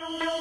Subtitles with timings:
[0.00, 0.39] No.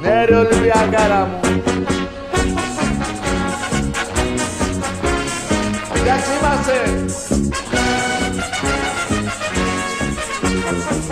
[0.00, 1.40] Ναι ρε Ολυμπιακάρα μου.
[5.94, 7.04] Εντάξει είμαστε.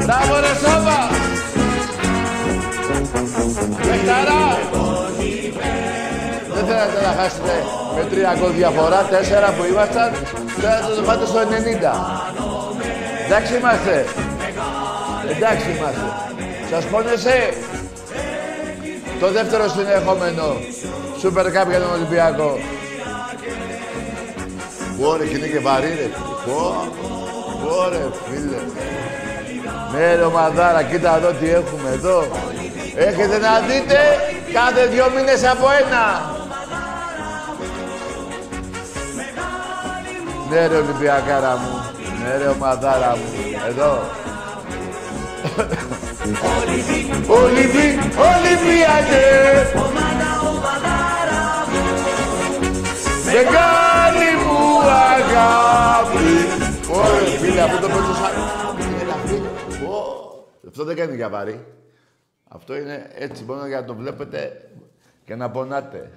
[0.02, 1.08] Μπράβο ρε Σόβα.
[3.76, 4.58] Παιχταρά.
[6.54, 7.64] Δεν θέλατε να χάσετε
[7.96, 10.12] με τρία γκολ διαφορά, τέσσερα που ήμασταν,
[10.56, 11.44] θέλατε να το πάτε στο 90.
[13.26, 14.04] Εντάξει είμαστε.
[15.30, 16.25] Εντάξει είμαστε.
[16.70, 17.52] Σας πόνεσε
[19.20, 20.56] το δεύτερο συνεχόμενο
[21.22, 22.58] Super Cup για τον Ολυμπιακό.
[25.00, 26.08] Ωραία, και είναι και βαρύ ρε.
[27.84, 28.56] Ωραία, φίλε.
[29.92, 32.26] Ναι ρε ομαδάρα, κοίτα εδώ τι έχουμε εδώ.
[32.96, 33.98] Έχετε να δείτε
[34.52, 36.34] κάθε δυο μήνες από ένα.
[40.50, 41.80] Ναι ρε Ολυμπιακάρα μου.
[42.22, 43.28] Ναι ρε ομαδάρα μου.
[43.68, 43.98] Εδώ.
[47.28, 47.88] Ολυμπι,
[48.32, 49.26] Ολυμπιακέ.
[53.24, 56.28] Μεγάλη μου αγάπη.
[56.92, 58.34] Ωραία, φίλε, αυτό το παίζω σαν...
[59.00, 59.48] Έλα, φίλε.
[60.68, 61.66] Αυτό δεν κάνει για βαρύ.
[62.48, 64.70] Αυτό είναι έτσι, μόνο για να το βλέπετε
[65.24, 66.10] και να πονάτε.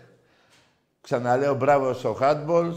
[1.02, 2.72] Ξαναλέω μπράβο στο handball,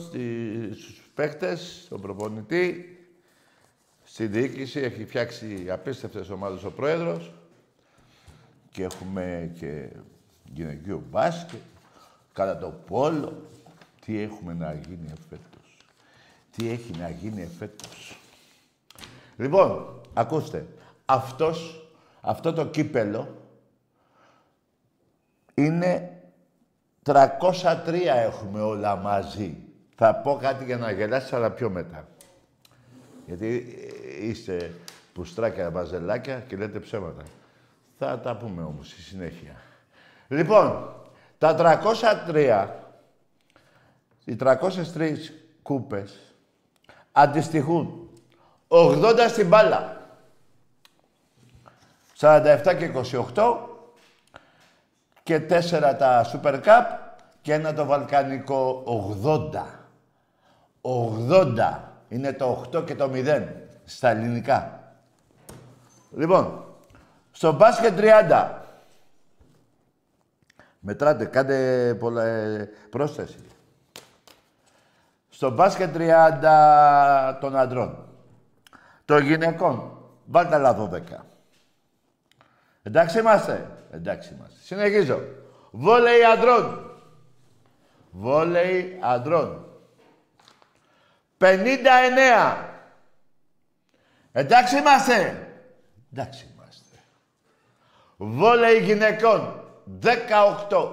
[0.73, 2.92] στους παίχτες, στον προπονητή,
[4.13, 4.81] στη διοίκηση.
[4.81, 7.33] Έχει φτιάξει απίστευτες ομάδες ο πρόεδρος.
[8.71, 9.89] Και έχουμε και
[10.55, 11.61] γυναικείο μπάσκετ,
[12.33, 13.43] κατά το πόλο.
[14.05, 15.77] Τι έχουμε να γίνει εφέτος;
[16.57, 18.19] Τι έχει να γίνει εφέτος;
[19.37, 20.67] Λοιπόν, ακούστε.
[21.05, 21.89] Αυτός,
[22.21, 23.37] αυτό το κύπελο
[25.55, 26.21] είναι
[27.03, 29.57] 303 έχουμε όλα μαζί.
[29.95, 32.09] Θα πω κάτι για να γελάσει, αλλά πιο μετά.
[33.27, 33.77] Γιατί
[34.21, 34.73] είστε
[35.13, 37.23] πουστράκια, βαζελάκια και λέτε ψέματα.
[37.99, 39.57] Θα τα πούμε όμως στη συνέχεια.
[40.29, 40.95] Λοιπόν,
[41.39, 41.81] τα
[42.29, 42.69] 303,
[44.25, 44.53] οι 303
[45.63, 46.35] κούπες
[47.13, 48.11] αντιστοιχούν
[48.69, 50.01] 80 στην μπάλα,
[52.19, 52.91] 47 και
[53.35, 53.57] 28
[55.23, 56.85] και 4 τα Super Cup
[57.43, 58.85] και ένα το Βαλκανικό
[59.25, 59.81] 80.
[60.83, 61.79] 80
[62.09, 63.47] είναι το 8 και το 0
[63.97, 64.83] στα ελληνικά.
[66.17, 66.65] Λοιπόν,
[67.31, 68.61] στο μπάσκετ 30.
[70.81, 73.39] Μετράτε, κάντε πολλά, ε, πρόσθεση.
[75.29, 78.07] Στο μπάσκετ 30 των αντρών.
[79.05, 79.97] Των γυναικών.
[80.27, 81.25] Βάλτε άλλα 12.
[82.83, 84.59] Εντάξει είμαστε; Εντάξει είμαστε.
[84.63, 85.21] Συνεχίζω.
[85.71, 86.91] Βόλεϊ αντρών.
[88.11, 89.67] Βόλεϊ αντρών.
[91.39, 92.72] 59.
[94.33, 95.49] Εντάξει είμαστε.
[96.13, 96.97] Εντάξει είμαστε.
[98.17, 99.61] Βόλεϊ γυναικών.
[100.71, 100.93] 18.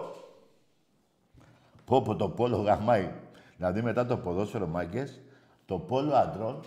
[1.85, 3.11] Πω πω το πόλο γαμάει.
[3.57, 5.19] Δηλαδή μετά το ποδόσφαιρο μάγκες,
[5.65, 6.63] το πόλο αντρών,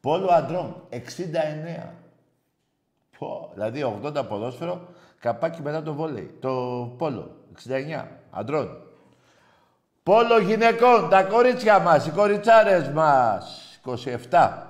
[0.00, 1.92] πόλο αντρών 69.
[3.18, 4.88] Πω, δηλαδή 80 ποδόσφαιρο,
[5.18, 6.36] καπάκι μετά το βόλεϊ.
[6.40, 6.50] Το
[6.98, 7.36] πόλο
[7.68, 8.82] 69 αντρών.
[10.02, 13.78] Πόλο γυναικών, τα κορίτσια μας, οι κοριτσάρες μας,
[14.30, 14.63] 27.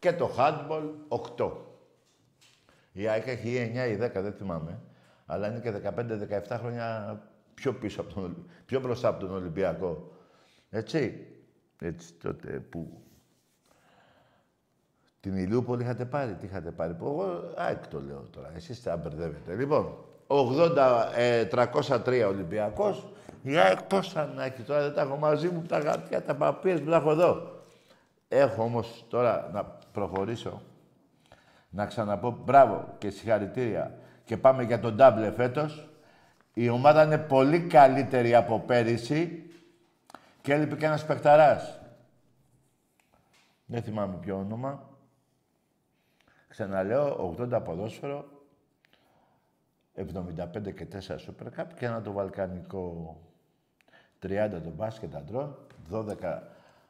[0.00, 0.82] Και το handball,
[1.36, 1.50] 8.
[2.92, 4.80] Η ΑΕΚ έχει 9 ή 10, δεν θυμάμαι.
[5.26, 5.72] Αλλά είναι και
[6.50, 7.18] 15-17 χρόνια
[7.54, 10.12] πιο πίσω από τον, πιο μπροστά από τον Ολυμπιακό.
[10.70, 11.26] Έτσι.
[11.80, 13.02] Έτσι τότε που...
[15.20, 16.96] Την Ηλιούπολη είχατε πάρει, τι είχατε πάρει.
[17.00, 19.54] Εγώ, ΑΕΚ το λέω τώρα, εσείς τα μπερδεύετε.
[19.54, 23.08] Λοιπόν, 80, ε, 303 Ολυμπιακός,
[23.42, 26.34] η ΑΕΚ πώς θα να έχει τώρα, δεν τα έχω μαζί μου, τα γατιά, τα
[26.34, 27.62] παπίες που τα έχω εδώ.
[28.28, 30.62] Έχω όμως τώρα να προχωρήσω,
[31.70, 35.88] να ξαναπώ μπράβο και συγχαρητήρια και πάμε για τον ντάμπλε φέτος.
[36.54, 39.50] Η ομάδα είναι πολύ καλύτερη από πέρυσι
[40.42, 41.80] και έλειπε και ένας παιχταράς.
[43.66, 44.88] Δεν θυμάμαι ποιο όνομα.
[46.48, 48.24] Ξαναλέω, 80 ποδόσφαιρο,
[49.94, 53.16] 75 και 4 Super Cup και ένα το βαλκανικό
[54.22, 55.56] 30 το μπάσκετ αντρών,
[55.90, 56.42] 12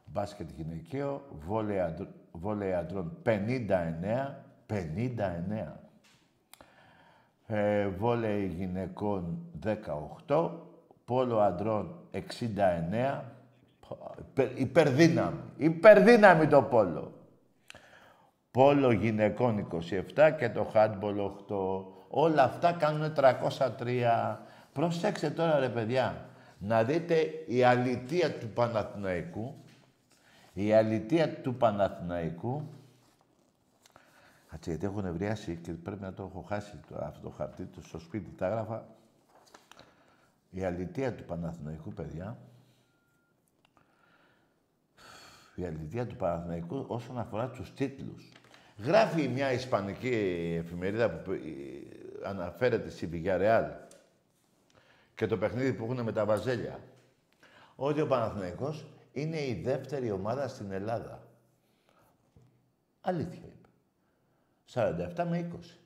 [0.04, 2.19] μπάσκετ γυναικείο, βόλεϊ αντρών
[3.22, 5.80] 59, 59.
[7.46, 9.38] Ε, βόλεϊ γυναικών
[10.26, 10.50] 18,
[11.04, 13.20] πόλο αντρών 69,
[14.54, 17.12] υπερδύναμη, υπερδύναμη το πόλο.
[18.50, 19.68] Πόλο γυναικών
[20.14, 21.84] 27 και το handball 8.
[22.08, 24.36] Όλα αυτά κάνουν 303.
[24.72, 26.28] Προσέξτε τώρα ρε παιδιά,
[26.58, 27.14] να δείτε
[27.46, 29.54] η αλητία του Παναθηναϊκού,
[30.52, 32.68] η αλητία του Παναθηναϊκού,
[34.50, 37.82] Κάτσε, γιατί έχω νευριάσει και πρέπει να το έχω χάσει το, αυτό το χαρτί του
[37.82, 38.30] στο σπίτι.
[38.36, 38.86] Τα έγραφα.
[40.50, 42.38] Η αλητία του Παναθηναϊκού, παιδιά,
[45.54, 48.32] η αλητία του Παναθηναϊκού όσον αφορά τους τίτλους.
[48.78, 50.08] Γράφει μια ισπανική
[50.64, 51.32] εφημερίδα που
[52.24, 53.70] αναφέρεται στη Villarreal
[55.14, 56.80] και το παιχνίδι που έχουν με τα Βαζέλια.
[57.76, 61.22] Ότι ο Παναθηναϊκός είναι η δεύτερη ομάδα στην Ελλάδα.
[63.00, 63.68] Αλήθεια είπε.
[65.22, 65.78] 47 με 20.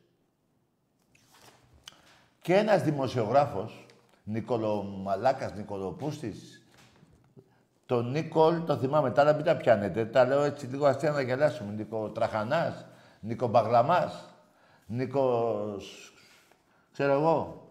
[2.41, 3.87] Και ένας δημοσιογράφος,
[4.25, 6.62] Νικολομαλάκας, Νικολοπούστης,
[7.87, 10.05] τον Νίκολ, το θυμάμαι, τα άλλα μην τα πιάνετε.
[10.06, 11.73] Τα λέω έτσι λίγο αστεία να γελάσουμε.
[11.73, 12.87] Νίκο Τραχανάς,
[13.21, 14.35] Νίκο Μπαγλαμάς,
[14.87, 16.12] Νίκος...
[16.93, 17.69] ξέρω εγώ.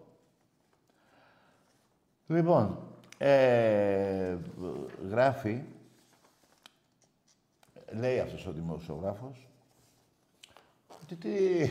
[2.26, 2.93] Λοιπόν,
[3.26, 4.38] ε,
[5.08, 5.62] γράφει,
[7.92, 9.48] λέει αυτός ο δημοσιογράφος,
[11.02, 11.68] ότι τι,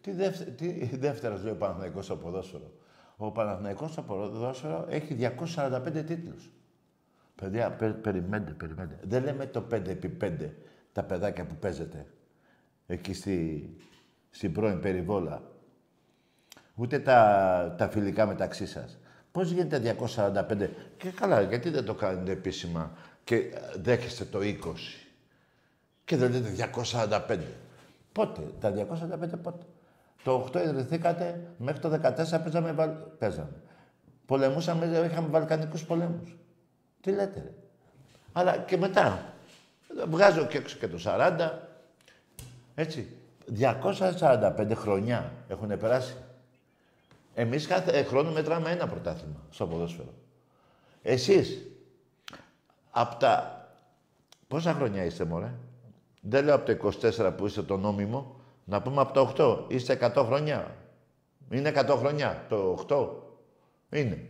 [0.00, 2.72] τι, δεύτερο, τι δεύτερος λέει ο Παναθηναϊκός στο ποδόσφαιρο.
[3.16, 5.16] Ο Παναθηναϊκός στο ποδόσφαιρο έχει
[5.56, 6.50] 245 τίτλους.
[7.34, 8.98] Παιδιά, πε, περιμένετε, περιμένετε.
[9.02, 10.50] Δεν λέμε το 5x5,
[10.92, 12.06] τα παιδάκια που παίζετε
[12.86, 13.68] εκεί στη,
[14.30, 15.42] στην πρώην περιβόλα.
[16.74, 18.98] Ούτε τα, τα φιλικά μεταξύ σας.
[19.32, 22.92] Πώς γίνεται 245 και καλά, γιατί δεν το κάνετε επίσημα
[23.24, 23.42] και
[23.82, 24.54] δέχεστε το 20
[26.04, 26.70] και δεν λέτε
[27.28, 27.38] 245.
[28.12, 29.64] Πότε, τα 245 πότε;
[30.24, 33.52] Το 8 ιδρυθήκατε, μέχρι το 14 παίζαμε, παίζαμε.
[34.26, 36.36] Πολεμούσαμε, είχαμε βαλκανικούς πολέμους.
[37.00, 37.52] Τι λέτε, ρε;
[38.32, 39.34] Αλλά και μετά.
[40.08, 41.50] Βγάζω και έξω και το 40.
[42.74, 43.16] Έτσι.
[43.58, 46.14] 245 χρονιά έχουν περάσει;
[47.34, 50.14] Εμείς κάθε χρόνο μετράμε ένα πρωτάθλημα στο ποδόσφαιρο.
[51.02, 51.66] Εσείς,
[52.90, 53.54] από τα...
[54.48, 55.54] Πόσα χρόνια είστε, μωρέ;
[56.20, 58.40] Δεν λέω από το 24 που είστε το νόμιμο.
[58.64, 59.72] Να πούμε από το 8.
[59.72, 60.76] Είστε 100 χρόνια.
[61.50, 63.08] Είναι 100 χρόνια το 8.
[63.98, 64.28] Είναι.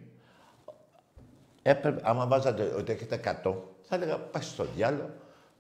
[1.63, 5.11] Έπρεπε, άμα βάζατε ότι έχετε 100, θα έλεγα πάει στο διάλογο.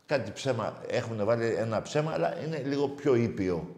[0.06, 3.76] Κάτι ψέμα, έχουν βάλει ένα ψέμα, αλλά είναι λίγο πιο ήπιο.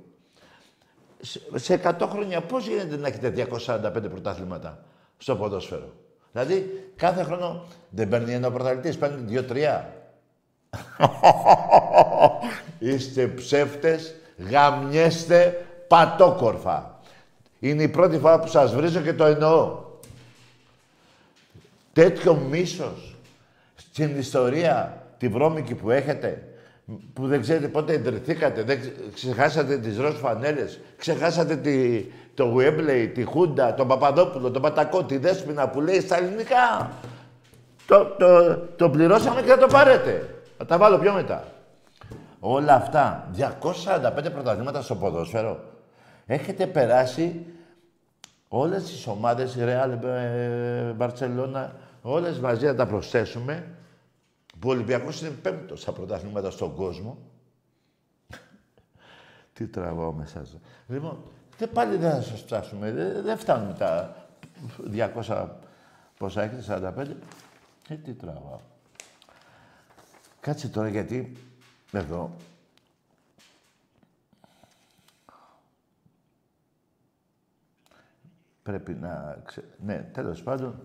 [1.55, 4.85] Σε 100 χρόνια πώς γίνεται να έχετε 245 πρωτάθληματα
[5.19, 5.93] στο ποδόσφαιρο;
[6.33, 9.93] Δηλαδή, κάθε χρόνο δεν παίρνει ένα πρωταθλητής, παίρνει δύο-τρία.
[12.79, 14.15] Είστε ψεύτες,
[14.51, 17.01] γαμιέστε πατόκορφα.
[17.59, 19.81] Είναι η πρώτη φορά που σας βρίζω και το εννοώ.
[21.93, 23.17] Τέτοιο μίσος
[23.77, 26.52] στην ιστορία τη βρώμικη που έχετε,
[27.13, 28.81] που δεν ξέρετε πότε ιδρυθήκατε, δεν
[29.15, 35.17] ξεχάσατε τις ροζ φανέλες, ξεχάσατε τη, το Γουέμπλεϊ, τη Χούντα, τον Παπαδόπουλο, τον Πατακό, τη
[35.17, 36.91] Δέσποινα που λέει στα ελληνικά.
[37.87, 40.35] Το, το, το πληρώσαμε και θα το πάρετε.
[40.59, 41.45] Θα τα βάλω πιο μετά.
[42.41, 45.61] Όλα αυτά, 245 πρωταθλήματα στο ποδόσφαιρο.
[46.27, 47.47] Έχετε περάσει
[48.49, 51.67] όλες τις ομάδες, Real, ε, Barcelona,
[52.03, 53.82] όλες μαζί να τα προσθέσουμε, που
[54.65, 57.19] ο Ολυμπιακός είναι πέμπτος στα πρωταθλήματα στον κόσμο.
[59.53, 60.61] Τι τραβάω μέσα σας.
[60.87, 61.25] Λοιπόν,
[61.57, 62.93] και πάλι δεν θα σας φτάσουμε.
[62.93, 64.17] Δεν, δεν φτάνουμε τα
[64.93, 65.49] 200
[66.19, 67.17] πόσα έχετε, 45.
[67.89, 68.61] Ε, τι τραβάω.
[70.41, 71.37] Κάτσε τώρα γιατί
[71.93, 72.37] εδώ
[78.63, 79.43] πρέπει να...
[79.45, 79.65] Ξε...
[79.85, 80.81] Ναι, τέλος πάντων,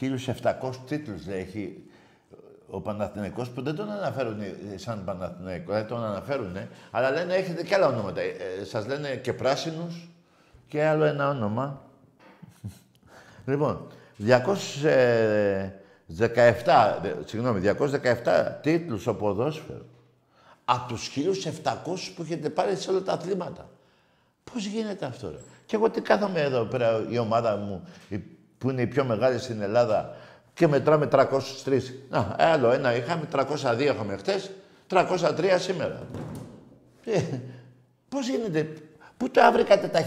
[0.00, 1.84] 1.700 τίτλους έχει
[2.74, 4.38] ο Παναθηναϊκός που δεν τον αναφέρουν
[4.74, 6.56] σαν Παναθηναϊκό, δεν τον αναφέρουν,
[6.90, 8.20] αλλά λένε έχετε και άλλα ονόματα.
[8.20, 10.08] Ε, ε, σας λένε και πράσινους
[10.68, 11.82] και άλλο ένα όνομα.
[13.46, 13.86] λοιπόν,
[14.26, 14.38] 217,
[17.24, 17.82] συγγνώμη, 217
[18.62, 19.84] τίτλους στο ποδόσφαιρο.
[20.64, 23.70] Από τους 1.700 που έχετε πάρει σε όλα τα αθλήματα.
[24.52, 27.82] Πώς γίνεται αυτό, ρε; Και εγώ τι κάθομαι εδώ πέρα, η ομάδα μου,
[28.62, 30.16] που είναι η πιο μεγάλη στην Ελλάδα,
[30.54, 31.28] και μετράμε 303.
[32.08, 34.50] Να, άλλο ένα είχαμε, 302 είχαμε χτες,
[34.88, 36.02] 303 σήμερα.
[37.04, 37.20] Ε,
[38.08, 38.68] πώς γίνεται,
[39.16, 40.00] πού τα βρήκατε τα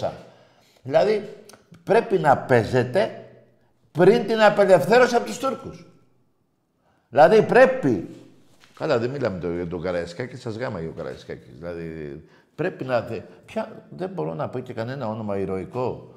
[0.00, 0.10] 1700.
[0.82, 1.28] Δηλαδή,
[1.84, 3.24] πρέπει να παίζετε
[3.92, 5.86] πριν την απελευθέρωση από τους Τούρκους.
[7.08, 8.08] Δηλαδή, πρέπει...
[8.74, 11.58] Καλά, δεν μιλάμε το, για τον Καραϊσκάκη, σας γάμα για τον Καραϊσκάκης.
[11.58, 12.20] Δηλαδή,
[12.54, 13.02] πρέπει να...
[13.44, 13.86] Ποια...
[13.90, 16.12] Δεν μπορώ να πω και κανένα όνομα ηρωικό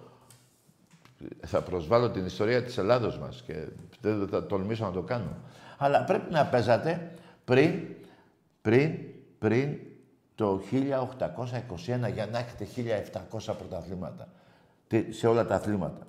[1.46, 3.68] θα προσβάλλω την ιστορία της Ελλάδος μας και
[4.02, 5.38] δεν θα τολμήσω να το κάνω.
[5.78, 7.12] Αλλά πρέπει να παίζατε
[7.46, 7.80] πριν,
[8.62, 8.98] πριν,
[9.40, 9.78] πριν
[10.36, 12.68] το 1821 για να έχετε
[13.32, 14.28] 1700 πρωταθλήματα.
[15.10, 16.08] σε όλα τα αθλήματα.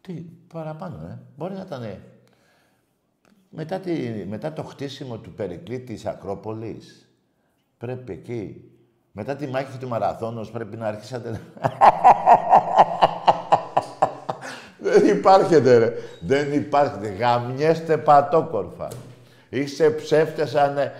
[0.00, 0.12] Τι,
[0.52, 1.18] παραπάνω, ε.
[1.36, 2.00] Μπορεί να ήταν
[3.50, 7.08] μετά, τη, μετά το χτίσιμο του Περικλή της Ακρόπολης.
[7.78, 8.70] Πρέπει εκεί.
[9.12, 11.40] Μετά τη μάχη του Μαραθώνος πρέπει να αρχίσατε...
[14.98, 15.94] Δεν υπάρχετε, ρε.
[16.20, 17.08] Δεν υπάρχετε.
[17.08, 18.88] Γαμιέστε πατόκορφα.
[19.48, 20.92] Είστε ψεύτες ανε...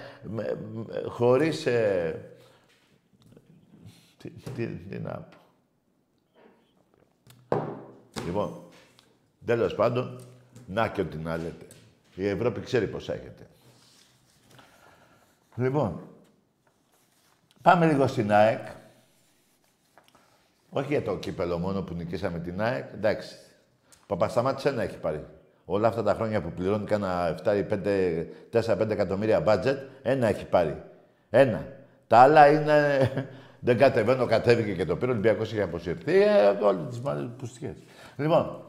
[1.09, 1.67] χωρίς...
[1.67, 2.21] Ε...
[4.19, 5.37] Τι, τι, τι να πω.
[8.25, 8.63] Λοιπόν,
[9.47, 10.21] τέλος πάντων,
[10.67, 11.67] να και ό,τι να λέτε.
[12.15, 13.47] Η Ευρώπη ξέρει πώς έχετε.
[15.57, 16.01] Λοιπόν,
[17.63, 18.67] πάμε λίγο στην ΑΕΚ.
[20.71, 22.93] Όχι για το κύπελο μόνο που νικήσαμε την ΑΕΚ.
[22.95, 23.37] Εντάξει,
[24.09, 25.27] Παπασταμάτης ένα έχει πάρει.
[25.65, 30.83] Όλα αυτά τα χρόνια που πληρώνει κάνα 4-5 εκατομμύρια μπάτζετ, ένα έχει πάρει.
[31.31, 31.67] Ένα.
[32.07, 33.11] Τα άλλα είναι...
[33.61, 35.11] Δεν κατεβαίνω, κατέβηκε και το πήρε.
[35.11, 36.23] Ο Ολυμπιακός είχε αποσυρθεί.
[36.23, 37.01] Ε, Όλε τις
[37.37, 37.75] πουστιέ.
[38.17, 38.65] Λοιπόν,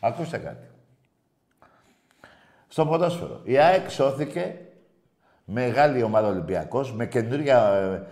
[0.00, 0.66] ακούστε κάτι.
[2.68, 3.40] Στο ποδόσφαιρο.
[3.44, 4.58] Η ΑΕΚ σώθηκε
[5.44, 8.06] μεγάλη ομάδα Ολυμπιακός με καινούργια, ε,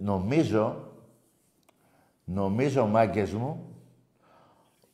[0.00, 0.92] νομίζω,
[2.24, 3.67] νομίζω μάγκες μου,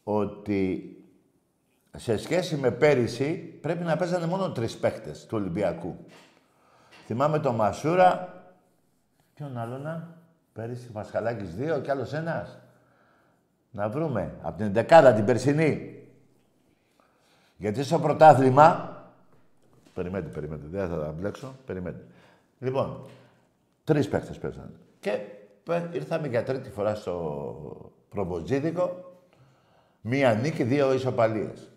[0.04, 0.88] ότι
[1.96, 5.96] σε σχέση με πέρυσι πρέπει να παίζανε μόνο τρεις παίχτες του Ολυμπιακού.
[7.06, 8.42] Θυμάμαι τον Μασούρα.
[9.34, 10.16] Ποιον άλλο να.
[10.52, 12.58] Πέρυσι Μασχαλάκης δύο και άλλος ένας.
[13.70, 14.34] Να βρούμε.
[14.42, 15.98] Από την δεκάδα την περσινή.
[17.56, 18.92] Γιατί στο πρωτάθλημα...
[19.94, 20.66] Περιμένετε, περιμένετε.
[20.70, 21.54] Δεν θα τα μπλέξω.
[21.66, 22.04] Περιμένετε.
[22.58, 23.06] Λοιπόν,
[23.84, 24.72] τρεις παίχτες παίζανε.
[25.00, 25.18] Και
[25.92, 29.13] ήρθαμε για τρίτη φορά στο προβοτζίδικο
[30.06, 31.70] Μία νίκη, δύο ισοπαλίες.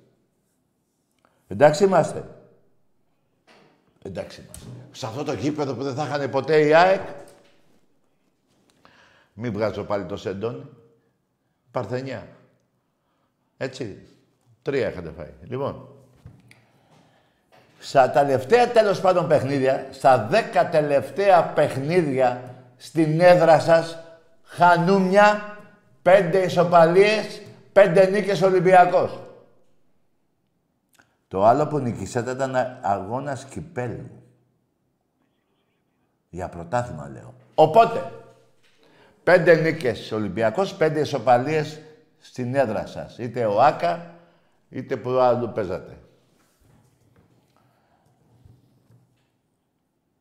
[1.48, 2.28] Εντάξει είμαστε.
[4.04, 4.66] Εντάξει είμαστε.
[4.92, 7.02] Σε αυτό το γήπεδο που δεν θα είχαν ποτέ η ΑΕΚ.
[9.34, 10.70] Μην βγάζω πάλι το σεντόνι.
[11.72, 12.28] Παρθενιά.
[13.58, 14.08] Έτσι.
[14.62, 15.34] Τρία είχατε φάει.
[15.42, 15.88] Λοιπόν.
[17.80, 23.98] Στα τελευταία τέλος πάντων παιχνίδια, στα δέκα τελευταία παιχνίδια στην έδρα σας,
[24.44, 25.58] χανούμια,
[26.02, 27.42] πέντε ισοπαλίες
[27.78, 29.20] Πέντε νίκες Ολυμπιακός.
[31.28, 34.10] Το άλλο που νικήσατε ήταν αγώνα κυπέλου.
[36.30, 37.34] Για πρωτάθλημα λέω.
[37.56, 38.12] Οπότε,
[39.24, 41.82] πέντε νίκες Ολυμπιακός, πέντε ισοπαλίες
[42.18, 43.18] στην έδρα σας.
[43.18, 44.16] Είτε ο Άκα,
[44.70, 45.98] είτε που άλλο παίζατε.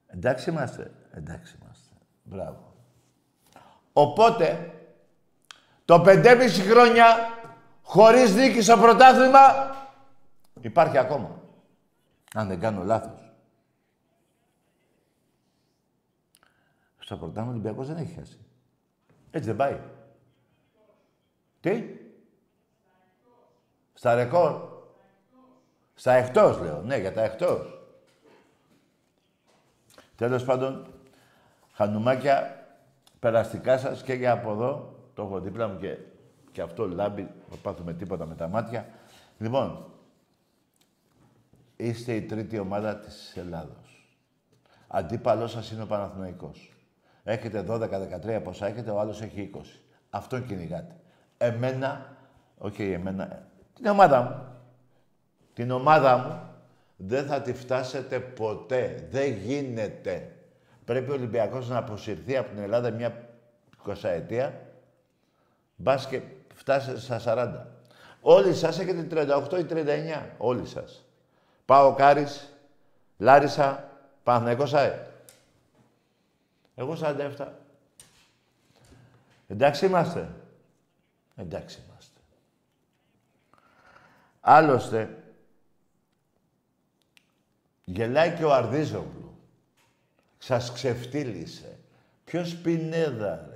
[0.06, 0.90] Εντάξει είμαστε.
[1.10, 1.94] Εντάξει είμαστε.
[2.22, 2.74] Μπράβο.
[3.92, 4.70] Οπότε,
[5.84, 7.35] το πεντέμιση χρόνια
[7.86, 9.40] χωρίς νίκη στο πρωτάθλημα,
[10.60, 11.40] υπάρχει ακόμα.
[12.34, 13.32] Αν δεν κάνω λάθος.
[16.98, 18.38] Στο πρωτάθλημα ο Ολυμπιακός δεν έχει χάσει.
[19.30, 19.80] Έτσι δεν πάει.
[21.60, 21.84] Τι;
[23.94, 24.74] Στα ρεκόρ.
[25.94, 26.82] Στα εκτός, λέω.
[26.82, 27.80] Ναι, για τα εκτός.
[30.16, 30.86] Τέλος πάντων,
[31.72, 32.66] χανουμάκια,
[33.18, 34.94] περαστικά σας και για από εδώ.
[35.14, 35.98] Το έχω δίπλα μου και,
[36.56, 37.28] και αυτό λάμπει.
[37.48, 38.86] Δεν πάθουμε τίποτα με τα μάτια.
[39.38, 39.92] Λοιπόν,
[41.76, 44.18] είστε η τρίτη ομάδα της Ελλάδος.
[44.86, 46.72] Αντίπαλός σας είναι ο Παναθηναϊκός.
[47.24, 49.82] Έχετε 12-13 πόσα έχετε, ο άλλος έχει 20.
[50.10, 50.96] Αυτόν κυνηγάτε.
[51.38, 52.16] Εμένα,
[52.58, 54.44] όχι εμένα, την ομάδα μου.
[55.54, 56.40] Την ομάδα μου
[56.96, 59.08] δεν θα τη φτάσετε ποτέ.
[59.10, 60.36] Δεν γίνεται.
[60.84, 63.28] Πρέπει ο Ολυμπιακός να αποσυρθεί από την Ελλάδα μια
[63.86, 64.60] 20 ετία.
[65.76, 66.20] Μπας και
[66.66, 67.66] φτάσετε στα 40.
[68.20, 69.06] Όλοι σας έχετε
[69.50, 70.30] 38 ή 39.
[70.38, 71.04] Όλοι σας.
[71.64, 72.52] Πάω Κάρις,
[73.18, 73.90] Λάρισα,
[74.22, 75.10] Παναθηναϊκός ΑΕ.
[76.74, 77.48] Εγώ 47.
[79.48, 80.28] Εντάξει είμαστε.
[81.36, 82.20] Εντάξει είμαστε.
[84.40, 85.22] Άλλωστε,
[87.84, 89.38] γελάει και ο Αρδίζογλου.
[90.38, 91.78] Σας ξεφτύλισε.
[92.24, 93.55] Ποιος πινέδα, ρε.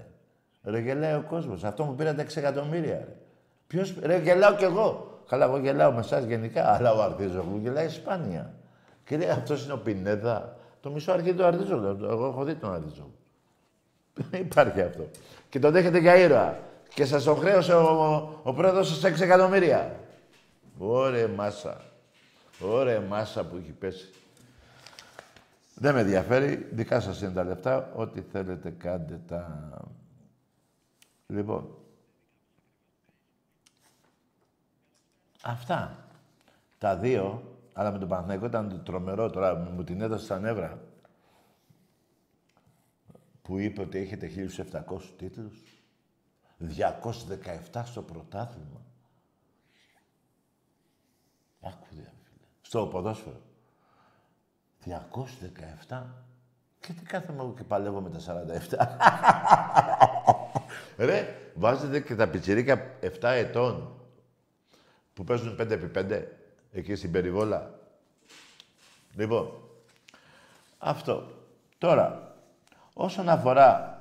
[0.64, 1.64] Ρε γελάει ο κόσμος.
[1.64, 3.16] Αυτό μου πήρατε 6 εκατομμύρια, ρε.
[3.66, 3.94] Ποιος...
[4.02, 5.20] Ρε γελάω κι εγώ.
[5.28, 8.54] Καλά, εγώ γελάω με εσάς γενικά, αλλά ο Αρδίζογλου γελάει σπάνια.
[9.04, 10.56] Και λέει, αυτός είναι ο Πινέδα.
[10.80, 12.04] Το μισό αρχή του Αρδίζογλου.
[12.04, 13.18] Εγώ έχω δει τον Αρδίζογλου.
[14.46, 15.08] Υπάρχει αυτό.
[15.48, 16.58] Και τον δέχεται για ήρωα.
[16.94, 19.96] Και σας το χρέωσε ο, ο, ο πρόεδρος σας 6 εκατομμύρια.
[20.78, 21.80] Ωρε μάσα.
[22.60, 24.12] Ωρε μάσα που έχει πέσει.
[25.74, 26.68] Δεν με ενδιαφέρει.
[26.70, 27.90] Δικά σας είναι τα λεφτά.
[27.94, 29.70] Ό,τι θέλετε κάντε τα...
[31.30, 31.74] Λοιπόν.
[35.42, 36.08] Αυτά.
[36.78, 39.54] Τα δύο, αλλά με τον Παναθηναϊκό ήταν τρομερό τώρα.
[39.54, 40.82] Μου την έδωσε στα νεύρα
[43.42, 44.82] που είπε ότι έχετε 1.700
[45.16, 45.62] τίτλους.
[47.72, 48.80] 217 στο πρωτάθλημα.
[51.60, 52.12] Άκου φίλε.
[52.60, 53.40] Στο ποδόσφαιρο.
[55.88, 56.02] 217.
[56.80, 58.20] Και τι κάθομαι εγώ και παλεύω με τα 47.
[61.00, 64.00] Ρε, βάζετε και τα πιτσιρίκια 7 ετών
[65.14, 66.22] που παίζουν 5x5
[66.72, 67.78] εκεί στην περιβόλα.
[69.14, 69.52] Λοιπόν,
[70.78, 71.26] αυτό.
[71.78, 72.30] Τώρα,
[73.02, 73.98] Όσον αφορά,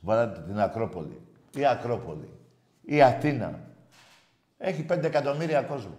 [0.00, 1.20] βάλατε την Ακρόπολη,
[1.54, 2.28] η Ακρόπολη,
[2.82, 3.60] η Αθήνα,
[4.58, 5.96] έχει 5 εκατομμύρια κόσμο.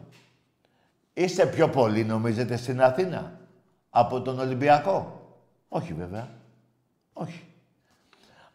[1.13, 3.39] Είστε πιο πολλοί, νομίζετε, στην Αθήνα,
[3.89, 5.21] από τον Ολυμπιακό;
[5.69, 6.29] Όχι, βέβαια.
[7.13, 7.43] Όχι.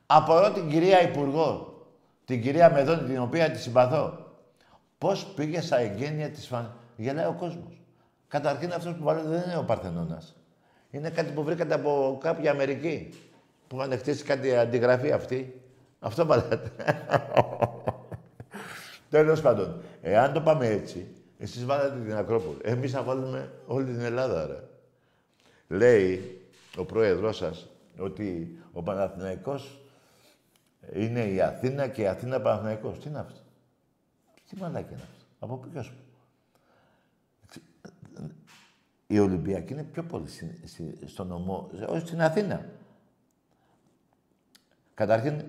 [0.06, 1.78] Απορώ την κυρία Υπουργό,
[2.24, 4.18] την κυρία Μεδόνη, την οποία τη συμπαθώ.
[4.98, 6.76] Πώς πήγε στα εγγένεια της φαν...
[6.96, 7.80] Γελάει ο κόσμος.
[8.28, 10.36] Καταρχήν αυτός που βάλετε δεν είναι ο Παρθενώνας.
[10.90, 13.08] Είναι κάτι που βρήκατε από κάποια Αμερική.
[13.68, 15.60] Που είχαν χτίσει κάτι αντιγραφή αυτή.
[16.00, 16.70] Αυτό βάλατε.
[19.10, 21.06] Τέλος πάντων, εάν το πάμε έτσι,
[21.38, 22.58] εσείς βάλατε την Ακρόπολη.
[22.62, 24.62] Εμείς θα βάλουμε όλη την Ελλάδα, ρε.
[25.76, 26.40] Λέει
[26.76, 29.83] ο πρόεδρός σας ότι ο Παναθηναϊκός
[30.92, 32.98] είναι η Αθήνα και η Αθήνα Παναθηναϊκός.
[32.98, 33.40] Τι είναι αυτό;
[34.48, 35.92] Τι μαλάκι είναι αυτό; Από ποιος
[39.06, 40.28] η Ολυμπιακή είναι πιο πολύ
[41.04, 42.64] στο νομό, όχι στην Αθήνα.
[44.94, 45.44] Καταρχήν,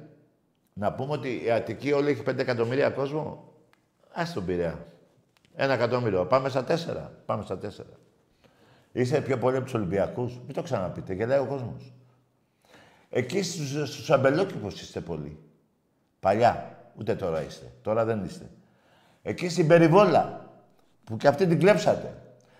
[0.74, 3.54] να πούμε ότι η Αττική όλη έχει 5 εκατομμύρια κόσμο.
[4.14, 4.86] Ας τον Πειραιά.
[5.56, 6.26] Ένα εκατομμύριο.
[6.26, 7.24] Πάμε στα τέσσερα.
[7.26, 7.90] Πάμε στα τέσσερα.
[8.92, 10.40] Είσαι πιο πολύ από τους Ολυμπιακούς.
[10.46, 11.14] Μην το ξαναπείτε.
[11.14, 11.94] Γελάει ο κόσμος.
[13.18, 15.40] Εκεί στους στους αμπελόκηπους είστε πολύ.
[16.20, 16.78] Παλιά.
[17.00, 17.72] Ούτε τώρα είστε.
[17.82, 18.50] Τώρα δεν είστε.
[19.22, 20.50] Εκεί στην Περιβόλα.
[21.04, 22.14] Που και αυτή την κλέψατε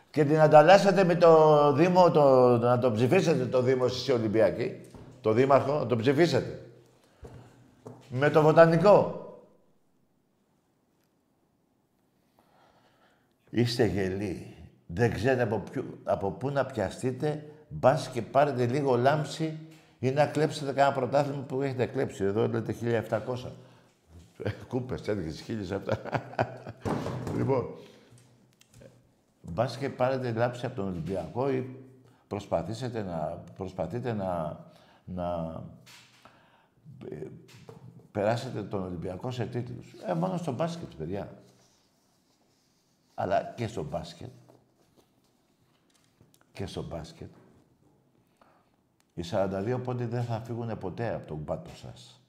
[0.10, 4.82] και την ανταλλάσσετε με το Δήμο, το, να το ψηφίσετε το Δήμο εσείς Ολυμπιακή,
[5.22, 6.62] το Δήμαρχο, να το ψηφίσετε.
[8.10, 9.24] Με το Βοτανικό.
[13.50, 14.56] Είστε γελοί.
[14.86, 15.64] Δεν ξέρετε από,
[16.04, 19.60] από πού να πιαστείτε, μπας και πάρετε λίγο λάμψη
[20.00, 22.24] ή να κλέψετε κανένα πρωτάθλημα που έχετε κλέψει.
[22.24, 22.76] Εδώ λέτε
[23.10, 23.52] 1700.
[24.68, 25.80] Κούπες, έδειξες 1700.
[27.38, 27.66] λοιπόν,
[29.52, 31.76] Μπας και πάρετε λάψη από τον Ολυμπιακό ή
[32.28, 34.60] προσπαθήσετε να, προσπαθείτε να,
[35.06, 35.62] να
[37.10, 37.28] ε,
[38.12, 39.94] περάσετε τον Ολυμπιακό σε τίτλους.
[40.08, 41.44] Ε, μόνο στο μπάσκετ, παιδιά.
[43.16, 44.30] Αλλά και στο μπάσκετ.
[46.54, 47.30] Και στο μπάσκετ.
[49.16, 52.22] Οι 42 πόντι δεν θα φύγουν ποτέ από τον πάτο σας.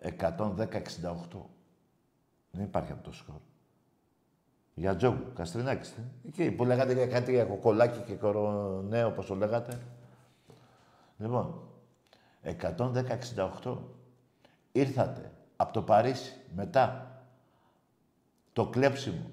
[0.00, 1.46] 110-68.
[2.50, 3.40] Δεν υπάρχει αυτό το σκορ.
[4.74, 5.94] Για Τζόγκου, Καστρινάκης.
[6.26, 9.80] Εκεί που λέγατε για κάτι για κοκολάκι και κορονέο, όπως το λέγατε.
[11.18, 11.68] Λοιπόν,
[12.42, 13.78] 110-68.
[14.72, 17.12] Ήρθατε από το Παρίσι μετά
[18.52, 19.30] το κλέψιμο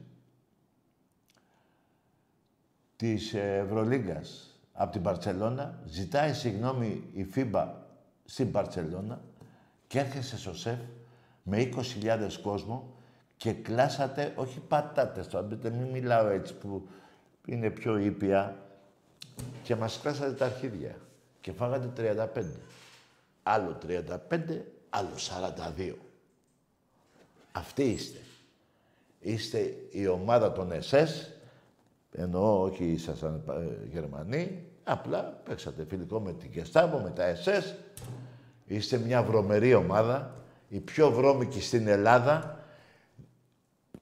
[2.96, 7.88] της Ευρωλίγκας από την Παρσελώνα, ζητάει συγγνώμη η ΦΥΜΠΑ
[8.26, 9.22] στην Παρσελώνα
[9.88, 10.80] και έρχεσαι στο ΣΕΦ
[11.44, 11.70] με
[12.02, 12.94] 20.000 κόσμο
[13.38, 16.88] και κλάσατε, όχι πατάτες, τώρα μην μιλάω έτσι που
[17.46, 18.66] είναι πιο ήπια,
[19.64, 20.96] και μας κλάσατε τα αρχίδια
[21.42, 22.44] και φάγατε 35.
[23.44, 24.40] Άλλο 35,
[24.90, 25.10] άλλο
[25.78, 25.94] 42.
[27.52, 28.20] Αυτοί είστε.
[29.20, 31.32] Είστε η ομάδα των ΕΣΕΣ,
[32.18, 37.76] εννοώ όχι ήσασταν ε, Γερμανοί, απλά παίξατε φιλικό με την Κεστάβο, με τα ΕΣΕΣ.
[38.66, 40.36] Είστε μια βρωμερή ομάδα,
[40.68, 42.60] η πιο βρώμικη στην Ελλάδα.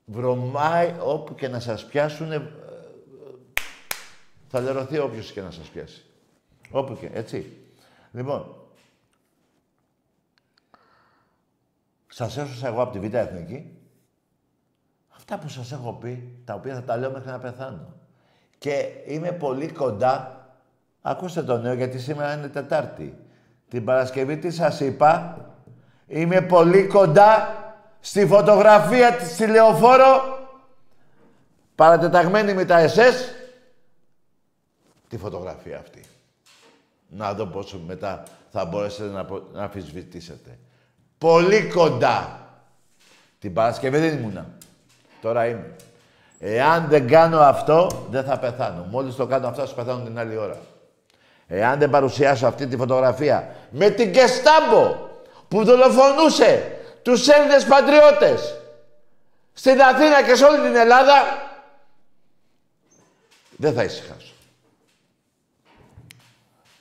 [0.06, 2.52] Βρωμάει όπου και να σας πιάσουν, ε,
[4.48, 6.06] θα λερωθεί όποιος και να σας πιάσει.
[6.72, 7.58] Όπου και, έτσι.
[8.12, 8.56] Λοιπόν,
[12.08, 13.78] σας έσωσα εγώ από τη Β' Εθνική.
[15.10, 18.03] Αυτά που σας έχω πει, τα οποία θα τα λέω μέχρι να πεθάνω.
[18.64, 20.46] Και είμαι πολύ κοντά,
[21.02, 23.18] ακούστε το νέο γιατί σήμερα είναι Τετάρτη.
[23.70, 25.38] Την Παρασκευή τι σας είπα,
[26.08, 27.56] είμαι πολύ κοντά
[28.00, 30.40] στη φωτογραφία της τηλεοφόρο,
[31.76, 33.34] παρατεταγμένη με τα ΕΣΕΣ,
[35.08, 36.02] τη φωτογραφία αυτή.
[37.08, 40.60] Να δω πόσο μετά θα μπορέσετε να, να αφισβητήσετε.
[41.18, 42.48] Πολύ κοντά.
[43.40, 44.58] Την Παρασκευή δεν ήμουνα.
[45.22, 45.76] Τώρα είμαι.
[46.46, 48.84] Εάν δεν κάνω αυτό, δεν θα πεθάνω.
[48.90, 50.58] Μόλις το κάνω αυτό, θα πεθάνω την άλλη ώρα.
[51.48, 55.10] Εάν δεν παρουσιάσω αυτή τη φωτογραφία με την Κεστάμπο
[55.48, 58.58] που δολοφονούσε τους Έλληνες πατριώτες
[59.54, 61.14] στην Αθήνα και σε όλη την Ελλάδα,
[63.58, 64.34] δεν θα ησυχάσω.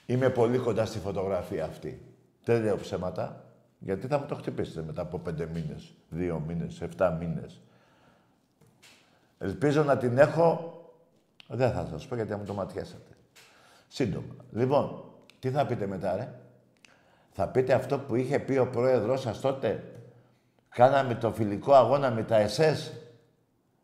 [0.06, 2.02] Είμαι πολύ κοντά στη φωτογραφία αυτή.
[2.44, 3.44] Δεν λέω ψέματα,
[3.78, 7.60] γιατί θα μου το χτυπήσετε μετά από πέντε μήνες, δύο μήνες, εφτά μήνες.
[9.42, 10.70] Ελπίζω να την έχω...
[11.48, 13.16] Δεν θα σας πω γιατί θα μου το ματιάσετε.
[13.88, 14.34] Σύντομα.
[14.50, 15.04] Λοιπόν,
[15.38, 16.34] τι θα πείτε μετά, ρε;
[17.30, 19.84] Θα πείτε αυτό που είχε πει ο πρόεδρος σας τότε;
[20.68, 22.92] Κάναμε το φιλικό αγώνα με τα ΕΣΕΣ;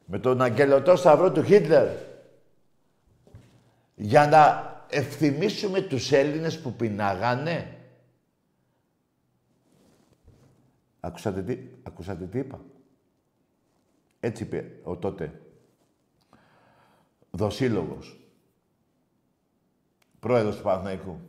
[0.05, 1.88] Με τον αγγελωτό σταυρό του Χίτλερ;
[3.94, 7.77] Για να ευθυμίσουμε τους Έλληνες που πεινάγανε;
[11.01, 12.61] Ακούσατε τι, ακούσατε τι είπα;
[14.21, 15.40] Έτσι είπε ο τότε
[17.38, 18.16] δοσύλλογος.
[20.20, 21.20] Πρόεδρος του Παναθηναϊκού.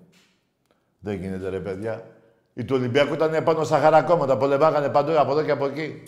[0.99, 2.17] Δεν γίνεται ρε παιδιά.
[2.53, 6.03] Οι του Ολυμπιακού ήταν πάνω στα χαρακόμματα, πολεμάγανε παντού από εδώ και από εκεί.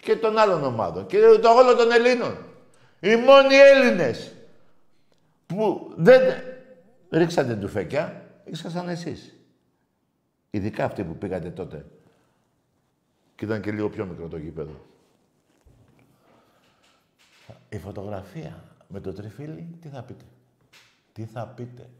[0.00, 1.06] Και των άλλων ομάδων.
[1.06, 2.36] Και το όλο των Ελλήνων.
[3.00, 4.34] Οι μόνοι Έλληνες
[5.46, 6.20] που δεν
[7.10, 9.34] ρίξατε ντουφέκια, ήσασταν εσείς.
[10.50, 11.86] Ειδικά αυτοί που πήγατε τότε.
[13.34, 14.86] Και ήταν και λίγο πιο μικρό το γήπεδο.
[17.68, 20.24] Η φωτογραφία με το τριφύλι, τι θα πείτε;
[21.12, 21.90] Τι θα πείτε;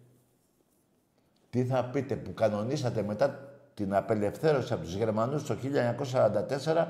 [1.51, 5.57] Τι θα πείτε που κανονίσατε μετά την απελευθέρωση από τους Γερμανούς το
[6.65, 6.87] 1944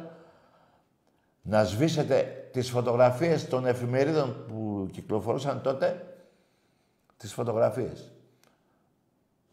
[1.42, 6.06] να σβήσετε τις φωτογραφίες των εφημερίδων που κυκλοφορούσαν τότε;
[7.16, 8.10] Τις φωτογραφίες.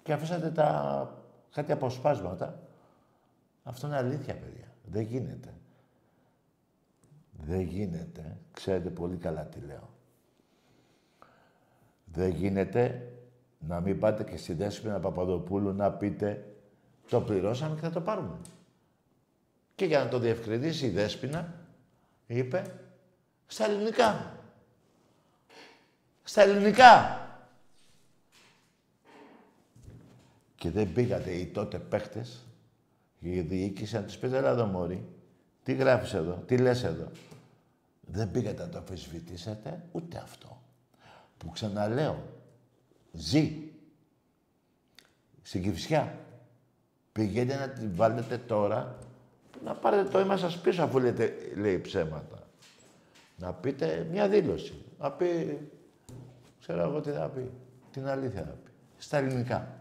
[0.04, 1.10] Και αφήσατε τα
[1.52, 2.60] κάτι αποσπάσματα.
[3.64, 4.74] Αυτό είναι αλήθεια, παιδιά.
[4.92, 5.54] Δεν γίνεται.
[7.32, 8.38] Δεν γίνεται.
[8.52, 9.90] Ξέρετε πολύ καλά τι λέω.
[12.12, 13.12] Δεν γίνεται
[13.60, 16.54] να μην πάτε και στη Δέσποινα Παπαδοπούλου να πείτε
[17.10, 18.38] το πληρώσαμε και θα το πάρουμε.
[19.76, 21.54] Και για να το διευκρινίσει η Δέσποινα,
[22.28, 22.76] είπε
[23.48, 24.39] στα ελληνικά.
[26.24, 27.24] Στα ελληνικά.
[30.56, 32.43] Και δεν πήγατε οι τότε παίχτες
[33.19, 35.06] η διοίκηση να τους πείτε, έλα εδώ μωρή,
[35.63, 37.12] τι γράφεις εδώ, τι λες εδώ.
[38.02, 40.59] Δεν πήγατε να το αφισβητήσετε ούτε αυτό.
[41.39, 42.23] Που ξαναλέω,
[43.12, 43.58] ζει.
[45.41, 46.17] Στην Κυφσιά.
[47.12, 48.97] Πηγαίνετε να την βάλετε τώρα,
[49.63, 52.47] να πάρετε το αίμα σας πίσω αφού λέτε, λέει ψέματα.
[53.36, 54.86] Να πείτε μια δήλωση.
[54.99, 55.60] Να πει,
[56.62, 57.52] ξέρω εγώ τι θα πει.
[57.91, 58.71] Την αλήθεια θα πει.
[58.97, 59.80] Στα ελληνικά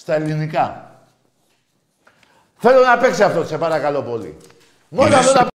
[0.00, 0.94] στα ελληνικά.
[2.56, 4.36] Θέλω να παίξει αυτό, σε παρακαλώ πολύ.
[4.88, 5.49] Μόνο αυτό να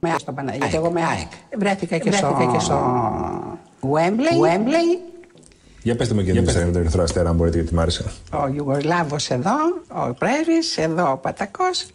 [0.00, 1.30] Με στο Παναγιώτη, εγώ με ΑΕΚ.
[1.58, 2.50] Βρέθηκα και, Βρέθηκα στο...
[2.52, 5.18] και στο Wembley.
[5.82, 8.04] Για πετε με και την ιστορία με τον Ερυθρό Αστέρα, αν μπορείτε, γιατί μ' άρεσε.
[8.32, 9.56] Ο Ιουγκοσλάβος εδώ,
[9.88, 11.86] ο Πρέσβης, εδώ ο Πατακός.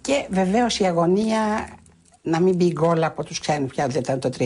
[0.00, 1.68] Και βεβαίως η αγωνία
[2.22, 4.44] να μην μπει γκολ από τους ξένους πια, δεν ήταν το 3-0.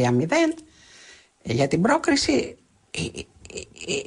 [1.42, 2.56] Για την πρόκριση
[2.90, 3.20] ε, ε,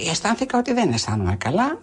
[0.05, 1.79] ε, αισθάνθηκα ότι δεν αισθάνομαι καλά.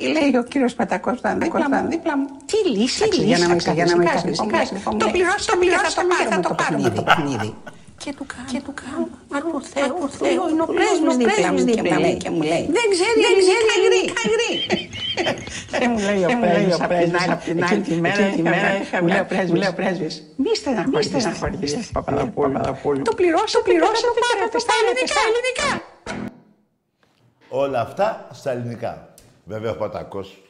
[0.00, 2.26] Λέει ο κύριος Πατακός που ήταν δίπλα, μου, δίπλα μου.
[2.46, 4.12] Τι λύση, τι για να με ξαφνικά.
[4.96, 7.54] Το πληρώσω, το πληρώσω, θα το πάρουμε το παιχνίδι.
[8.04, 11.48] Και του κάνω, και του κάνω, μα του Θεού, ο Θεού, είναι ο πρέσβης δίπλα
[11.52, 13.18] μου και μου λέει, και μου λέει, δεν ξέρει
[13.76, 14.52] ελληνικά γρή.
[15.78, 16.80] Και μου λέει ο πρέσβης,
[17.30, 18.22] απ' την άλλη τη μέρα,
[19.02, 23.02] μου λέει ο πρέσβης, μη στεναχωρηθείς, Παπαδοπούλου.
[23.02, 24.58] Το πληρώσω, το πληρώσω, το πάρετε
[25.08, 25.70] στα ελληνικά.
[27.48, 29.11] Όλα αυτά στα ελληνικά.
[29.44, 30.42] Βέβαια ο Πατακός,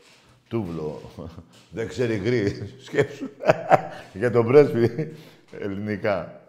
[0.48, 1.00] τούβλο,
[1.76, 3.28] δεν ξέρει γκρι, σκέψου.
[4.20, 5.16] Για τον πρέσβη,
[5.50, 6.40] ελληνικά.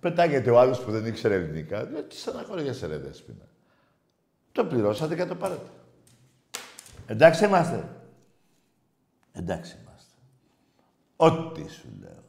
[0.00, 1.82] Πετάγεται ο άλλος που δεν ήξερε ελληνικά.
[1.82, 3.48] Λέει, τι στεναχωριέσαι ρε Δέσποινα.
[4.52, 5.70] Το πληρώσατε και το πάρετε.
[7.06, 7.88] Εντάξει είμαστε.
[9.32, 10.12] Εντάξει είμαστε.
[11.16, 12.24] Ό,τι σου λέω.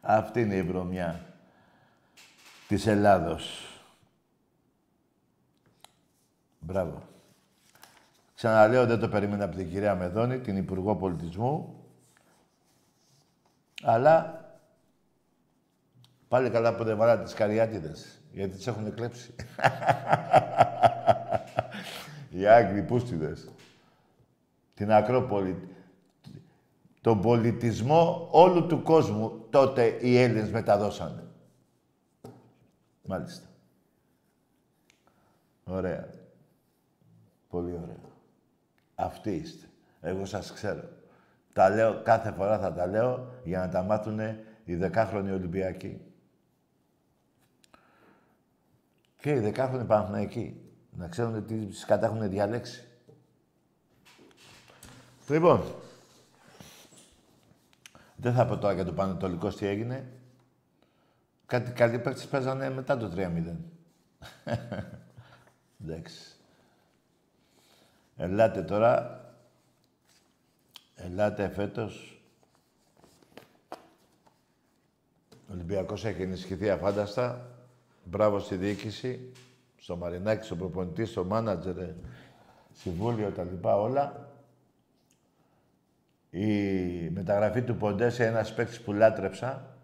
[0.00, 1.24] Αυτή είναι η βρωμιά
[2.68, 3.69] της Ελλάδος.
[6.70, 7.02] Μπράβο.
[8.34, 11.74] Ξαναλέω, δεν το περίμενα από την κυρία Μεδόνη, την Υπουργό Πολιτισμού.
[13.82, 14.44] Αλλά
[16.28, 19.34] πάλι καλά που δεν βάλατε τις καριάτιδες, γιατί τις έχουν κλέψει.
[22.30, 23.48] Οι Άγγλοι πούστιδες.
[24.74, 25.68] Την Ακρόπολη.
[27.00, 31.24] Τον πολιτισμό όλου του κόσμου τότε οι Έλληνες μεταδώσανε.
[33.02, 33.46] Μάλιστα.
[35.64, 36.19] Ωραία.
[37.50, 38.00] Πολύ ωραία.
[38.94, 39.66] Αυτοί είστε.
[40.00, 40.88] Εγώ σας ξέρω.
[41.52, 44.20] Τα λέω, κάθε φορά θα τα λέω για να τα μάθουν
[44.64, 46.00] οι δεκάχρονοι Ολυμπιακοί.
[49.16, 50.60] Και οι δεκάχρονοι Παναθηναϊκοί.
[50.90, 52.84] Να ξέρουν τι σκατά έχουν διαλέξει.
[55.28, 55.62] Λοιπόν,
[58.16, 60.12] δεν θα πω τώρα για το Πανετολικός τι έγινε.
[61.46, 63.56] Κάτι καλοί παίκτες παίζανε μετά το 3-0.
[65.82, 66.39] Εντάξει.
[68.20, 69.24] Ελάτε τώρα.
[70.96, 72.22] Ελάτε φέτος.
[75.30, 77.50] Ο Ολυμπιακός έχει ενισχυθεί αφάνταστα.
[78.04, 79.32] Μπράβο στη διοίκηση,
[79.76, 81.76] στο Μαρινάκη, στο προπονητή, στο μάνατζερ,
[82.72, 84.28] συμβούλιο, τα λοιπά όλα.
[86.30, 86.46] Η
[87.10, 89.76] μεταγραφή του Ποντέ ένας παίκτης που λάτρεψα.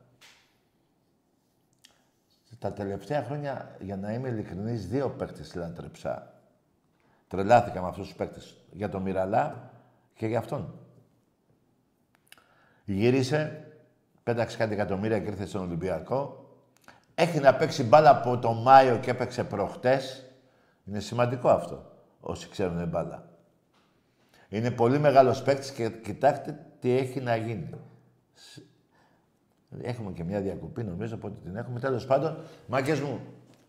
[2.58, 6.35] Τα τελευταία χρόνια, για να είμαι ειλικρινής, δύο παίκτες λάτρεψα.
[7.28, 8.56] Τρελάθηκα με αυτούς τους παίκτες.
[8.70, 9.70] Για τον Μιραλά
[10.14, 10.78] και για αυτόν.
[12.84, 13.66] Γύρισε,
[14.22, 16.50] πέταξε κάτι εκατομμύρια και ήρθε στον Ολυμπιακό.
[17.14, 20.24] Έχει να παίξει μπάλα από τον Μάιο και έπαιξε προχτές.
[20.84, 23.28] Είναι σημαντικό αυτό, όσοι ξέρουν μπάλα.
[24.48, 27.70] Είναι πολύ μεγάλος παίκτης και κοιτάξτε τι έχει να γίνει.
[29.82, 31.80] Έχουμε και μια διακοπή, νομίζω, ότι την έχουμε.
[31.80, 33.20] Τέλος πάντων, μάγκες μου,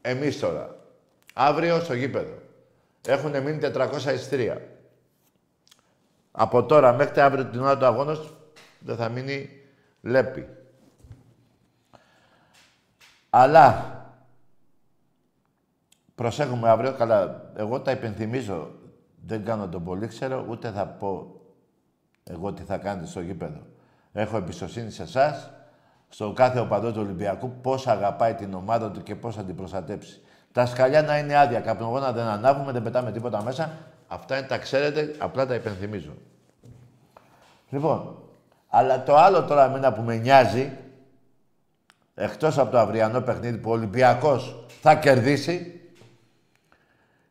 [0.02, 0.76] εμείς τώρα,
[1.34, 2.34] αύριο στο γήπεδο,
[3.08, 4.62] έχουν μείνει 400 εισιτήρια.
[6.32, 8.18] Από τώρα μέχρι αύριο την ώρα του αγώνα
[8.80, 9.50] δεν θα μείνει
[10.02, 10.48] λέπη.
[13.30, 13.96] Αλλά
[16.16, 18.72] προσέχουμε αύριο, καλά, εγώ τα υπενθυμίζω,
[19.26, 21.42] δεν κάνω τον πολύ ξέρω, ούτε θα πω
[22.24, 23.60] εγώ τι θα κάνετε στο γήπεδο.
[24.12, 25.52] Έχω εμπιστοσύνη σε εσάς,
[26.10, 30.22] στον κάθε οπαδό του Ολυμπιακού, πώς αγαπάει την ομάδα του και πώς θα την προστατέψει.
[30.58, 33.78] Τα σκαλιά να είναι άδεια, καπνογόνα δεν ανάβουμε, δεν πετάμε τίποτα μέσα.
[34.08, 36.14] Αυτά είναι, τα ξέρετε, απλά τα υπενθυμίζω.
[37.70, 38.24] Λοιπόν,
[38.68, 40.78] αλλά το άλλο τώρα εμένα που με νοιάζει,
[42.16, 45.82] εκτός από το αυριανό παιχνίδι που ο Ολυμπιακός θα κερδίσει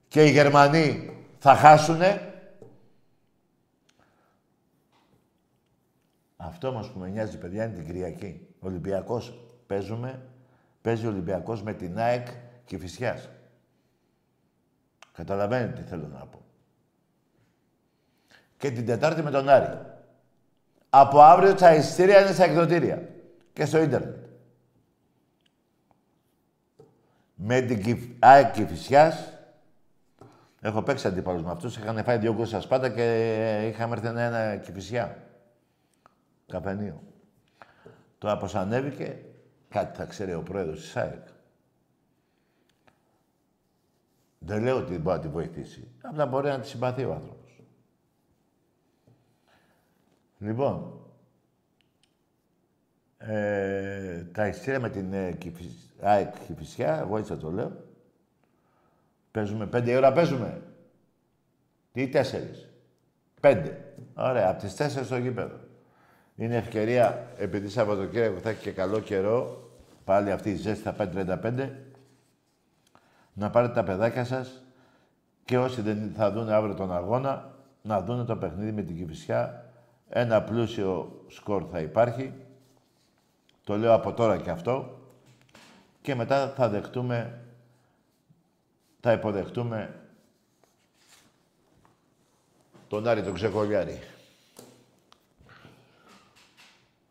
[0.08, 2.32] και οι Γερμανοί θα χάσουνε,
[6.36, 8.46] Αυτό όμως που με νοιάζει, παιδιά, είναι την Κυριακή.
[8.60, 10.20] Ο Ολυμπιακός παίζουμε,
[10.82, 12.26] παίζει ο Ολυμπιακός με την ΑΕΚ
[12.66, 13.28] και Φυσιάς.
[15.12, 16.44] Καταλαβαίνετε τι θέλω να πω.
[18.56, 19.78] Και την Τετάρτη με τον Άρη.
[20.90, 23.08] Από αύριο τα ειστήρια είναι στα εκδοτήρια
[23.52, 24.16] και στο ίντερνετ.
[27.34, 29.36] Με την ΑΕΚ και Φυσιάς
[30.66, 31.76] Έχω παίξει αντίπαλους με αυτούς.
[31.76, 35.16] Είχαν φάει δύο γκολ σπάτα και είχαμε έρθει ένα κυφισιά.
[36.46, 37.02] Καπενείο.
[38.18, 39.18] Τώρα πως ανέβηκε,
[39.68, 41.26] κάτι θα ξέρει ο πρόεδρος της ΑΕΚ.
[44.46, 45.88] Δεν λέω ότι μπορεί να τη βοηθήσει.
[46.00, 47.60] Απλά μπορεί να τη συμπαθεί ο άνθρωπος.
[50.38, 51.00] Λοιπόν,
[53.18, 55.38] ε, τα ειστήρια με την ε,
[56.00, 57.72] ΑΕΚ Κηφισιά, εγώ έτσι θα το λέω.
[59.30, 60.62] Παίζουμε πέντε ώρα, παίζουμε.
[61.92, 62.68] Τι τέσσερις.
[63.40, 63.94] Πέντε.
[64.14, 65.60] Ωραία, από τις τέσσερις στο γήπεδο.
[66.36, 69.70] Είναι ευκαιρία, επειδή Σαββατοκύριακο θα έχει και καλό καιρό,
[70.04, 71.70] πάλι αυτή η ζέστη θα πάει 35,
[73.38, 74.62] να πάρετε τα παιδάκια σας
[75.44, 79.70] και όσοι δεν θα δουν αύριο τον αγώνα, να δουν το παιχνίδι με την Κηφισιά.
[80.08, 82.32] Ένα πλούσιο σκορ θα υπάρχει.
[83.64, 84.98] Το λέω από τώρα και αυτό.
[86.02, 87.40] Και μετά θα δεχτούμε,
[89.00, 90.00] θα υποδεχτούμε
[92.88, 94.00] τον Άρη τον Ξεκολιάρη.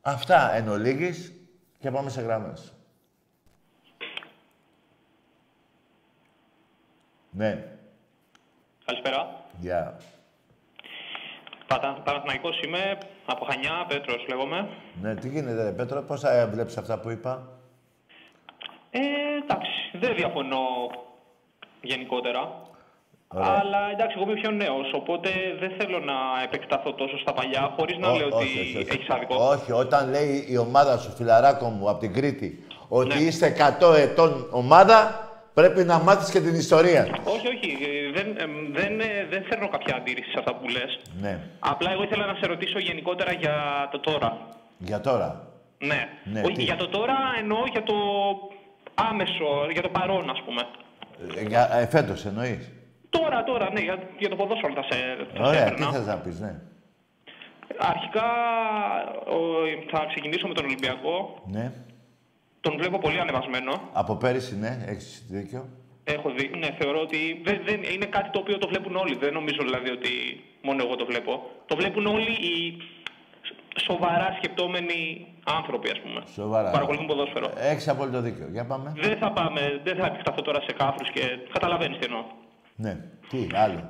[0.02, 1.34] Αυτά εν ολίγης
[1.80, 2.75] και πάμε σε γραμμές.
[7.36, 7.64] Ναι.
[8.86, 9.36] Καλησπέρα.
[9.60, 10.00] Γεια.
[11.68, 12.02] Πατα...
[12.04, 14.68] Παναθηναϊκός είμαι, από Χανιά, Πέτρος λέγομαι.
[15.02, 17.48] Ναι, τι γίνεται ρε Πέτρο, πώς θα βλέπεις αυτά που είπα;
[18.90, 19.00] Ε,
[19.44, 20.58] εντάξει, δεν διαφωνώ
[21.82, 22.64] γενικότερα.
[23.28, 23.60] Ωραία.
[23.60, 27.98] Αλλά εντάξει, εγώ είμαι πιο νέος, οπότε δεν θέλω να επεκταθώ τόσο στα παλιά, χωρίς
[27.98, 28.88] να Ω- λέω ότι όχι, όχι, όχι.
[28.92, 29.36] έχεις άδικο.
[29.36, 33.22] Όχι, όταν λέει η ομάδα σου, φιλαράκο μου, από την Κρήτη, ότι Ναι.
[33.24, 33.48] είστε
[33.80, 35.25] 100 ετών ομάδα,
[35.60, 37.02] πρέπει να μάθεις και την ιστορία.
[37.36, 37.70] Όχι, όχι.
[37.72, 38.46] ε, Δεν, ε,
[38.80, 40.92] δεν, ε, δεν φέρνω κάποια αντίρρηση σε αυτά που λες.
[41.22, 41.40] Ναι.
[41.60, 43.56] Απλά εγώ ήθελα να σε ρωτήσω γενικότερα για
[43.92, 44.30] το τώρα.
[44.78, 45.48] Για τώρα.
[45.90, 46.08] Ναι.
[46.24, 47.96] Ναι, όχι, τι; για το τώρα εννοώ για το
[49.10, 50.62] άμεσο, για το παρόν, ας πούμε.
[51.38, 52.72] Ε, Για, ε, φέτος εννοείς;
[53.10, 54.98] Τώρα, τώρα, ναι, για, για το ποδόσφαιρο θα σε,
[55.34, 55.92] θα σε Ωραία, τι έπαιρνα.
[55.92, 56.54] θες να πεις, ναι.
[57.78, 58.24] Αρχικά
[59.36, 61.42] ο- θα ξεκινήσω με τον Ολυμπιακό.
[61.52, 61.72] Ναι.
[62.66, 63.74] Τον βλέπω πολύ ανεβασμένο.
[63.94, 65.70] Από πέρυσι, ναι, έχεις δίκιο.
[66.04, 69.16] Έχω δει, ναι, θεωρώ ότι δεν, δεν, είναι κάτι το οποίο το βλέπουν όλοι.
[69.16, 70.10] Δεν νομίζω δηλαδή ότι
[70.62, 71.50] μόνο εγώ το βλέπω.
[71.66, 72.78] Το βλέπουν όλοι οι
[73.88, 76.22] σοβαρά σκεπτόμενοι άνθρωποι, ας πούμε.
[76.34, 76.66] Σοβαρά.
[76.66, 77.52] Που παρακολουθούν ποδόσφαιρο.
[77.58, 78.48] Έχεις απόλυτο δίκιο.
[78.52, 78.94] Για πάμε.
[78.96, 81.22] Δεν θα πάμε, δεν θα επεκταθώ τώρα σε κάφρους και
[81.54, 82.24] καταλαβαίνεις τι εννοώ.
[82.76, 82.98] Ναι.
[83.30, 83.90] Τι, άλλο.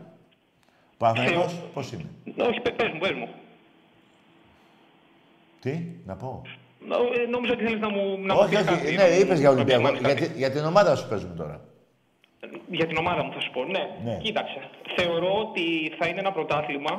[0.98, 2.10] Παναθηναϊκός, πώς είναι;
[2.50, 3.30] Όχι, πε- πες μου, πες μου.
[5.60, 6.42] Τι, να πω.
[6.90, 9.08] Νο- ε, Νόμιζα ότι θέλεις να μου, να μου όχι, πεις όχι, κάτι, ναι, να
[9.10, 9.88] μου- είπες για να μου Ολυμπιακό.
[9.88, 10.28] επισημάνεις Για, κάτι.
[10.34, 11.56] τη- για την ομάδα σου παίζουμε τώρα.
[12.78, 13.62] Για την ομάδα μου θα σου πω.
[13.76, 13.84] Ναι.
[14.08, 14.18] Ναι.
[14.26, 14.60] Κοίταξε.
[14.98, 15.64] Θεωρώ ότι
[15.98, 16.94] θα είναι ένα πρωτάθλημα.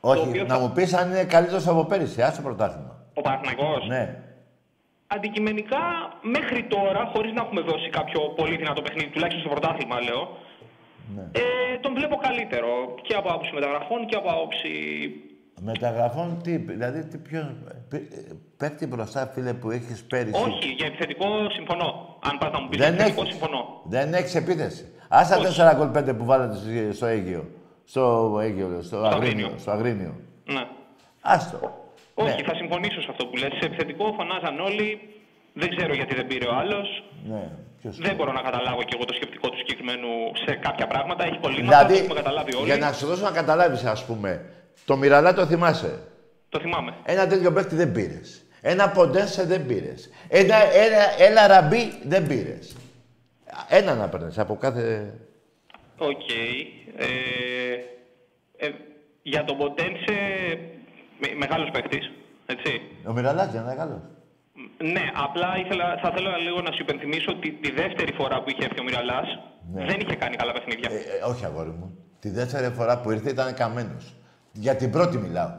[0.00, 2.22] το Όχι, οποίο να θα- μου πεις αν είναι καλύτερος από πέρυσι.
[2.22, 2.94] Άσε πρωτάθλημα.
[3.14, 3.86] Ο Παναθηναϊκός.
[3.88, 4.02] Ναι.
[5.06, 5.78] Αντικειμενικά,
[6.22, 10.22] μέχρι τώρα, χωρίς να έχουμε δώσει κάποιο πολύ δυνατό παιχνίδι, τουλάχιστον στο πρωτάθλημα, λέω,
[11.16, 11.22] Ναι.
[11.32, 11.42] ε,
[11.80, 12.70] τον βλέπω καλύτερο
[13.02, 14.70] και από άποψη μεταγραφών και από άποψη.
[15.64, 17.56] Μεταγραφών τι, δηλαδή τι ποιο.
[18.56, 20.42] Παίκτη μπροστά, φίλε, που έχεις πέρυσι.
[20.42, 22.18] Όχι, για επιθετικό συμφωνώ.
[22.30, 23.32] Αν πας να μου πεις Δεν επιθετικό, έχεις.
[23.34, 23.80] συμφωνώ.
[23.84, 24.84] Δεν έχεις επίθεση.
[25.08, 25.44] Άσα Όχι.
[25.46, 27.44] 4 γκολ 5 που βάλατε στο- στο Αίγυο.
[27.84, 28.02] Στο
[28.42, 29.16] Αίγυο, λέω, στο, Αγρίνιο.
[29.28, 29.58] Αγρίνιο.
[29.58, 30.14] Στο Αγρίνιο.
[30.44, 30.64] Ναι.
[31.20, 31.58] Άστο.
[32.14, 32.48] Όχι, Ναι.
[32.48, 33.50] θα συμφωνήσω σε αυτό που λες.
[33.58, 34.88] Σε επιθετικό φωνάζαν όλοι.
[35.52, 37.04] Δεν ξέρω γιατί δεν πήρε ο άλλος.
[37.24, 37.42] Ναι.
[37.80, 37.96] Ποιος...
[37.98, 40.08] Δεν μπορώ να καταλάβω και εγώ το σκεπτικό του συγκεκριμένου
[40.44, 41.24] σε κάποια πράγματα.
[41.24, 42.64] Έχει κολλήματα, το Δηλαδή, έχουμε καταλάβει όλοι.
[42.64, 44.30] για να σου δώσω να καταλάβεις, ας πούμε,
[44.84, 45.98] το Μιραλλά το θυμάσαι;
[46.48, 46.94] Το θυμάμαι.
[47.04, 48.42] Ένα τέτοιο παίκτη δεν πήρες.
[48.60, 50.10] Ένα Ποντένσε δεν πήρες.
[50.28, 52.76] Ένα, ένα, ένα ραμπί δεν πήρες.
[53.68, 55.14] Ένα να παίρνεις από κάθε.
[55.98, 56.28] Οκ.
[56.96, 57.06] Ε,
[58.56, 58.70] ε,
[59.22, 60.16] για τον Ποντένσε,
[61.20, 62.10] με, μεγάλος παίκτης,
[62.46, 62.80] έτσι.
[63.06, 64.10] Ο Μυραλάκη είναι καλό.
[64.78, 68.64] Ναι, απλά ήθελα, θα ήθελα λίγο να σου υπενθυμίσω ότι τη δεύτερη φορά που είχε
[68.64, 69.28] έρθει ο Μυραλάς
[69.72, 69.84] Ναι.
[69.84, 70.90] δεν είχε κάνει καλά παιχνίδια.
[70.90, 71.98] Ε, ε, όχι, αγόρι μου.
[72.20, 74.14] Τη δεύτερη φορά που ήρθε ήταν καμένος.
[74.52, 75.50] Για την πρώτη μιλάω.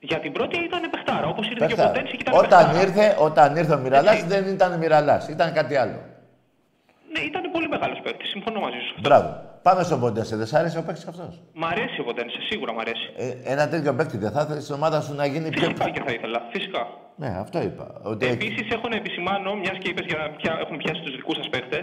[0.00, 1.88] Για την πρώτη ήταν παιχτάρα, όπως ήρθε και ο Παιχτάρα.
[1.92, 2.82] Ποντένσε και ήταν Όταν παιχτάρα.
[2.82, 4.26] ήρθε, όταν ήρθε ο Μυραλά Έτσι.
[4.26, 5.98] δεν ήταν Μυραλά, ήταν κάτι άλλο.
[7.12, 8.94] Ναι, ήταν πολύ μεγάλος παίκτης, συμφωνώ μαζί σου.
[9.00, 9.28] Μπράβο.
[9.62, 10.36] Πάμε στον Ποντένσε.
[10.36, 13.06] Δεν σ' άρεσε ο παίκτης αυτός; Μ' αρέσει ο Ποντένσε, σίγουρα μ' αρέσει.
[13.16, 15.60] Ε, ένα τέτοιο παίκτη δεν θα ήθελε στην ομάδα σου να γίνει πιο.
[15.68, 16.82] Φυσικά και θα ήθελα, φυσικά.
[17.16, 17.86] Ναι, αυτό είπα.
[18.02, 18.26] Ότι...
[18.26, 21.48] Επίσης, έχω να επισημάνω, μιας και είπες για να πια, έχουμε πιάσει τους δικούς σας
[21.48, 21.80] παίχτε,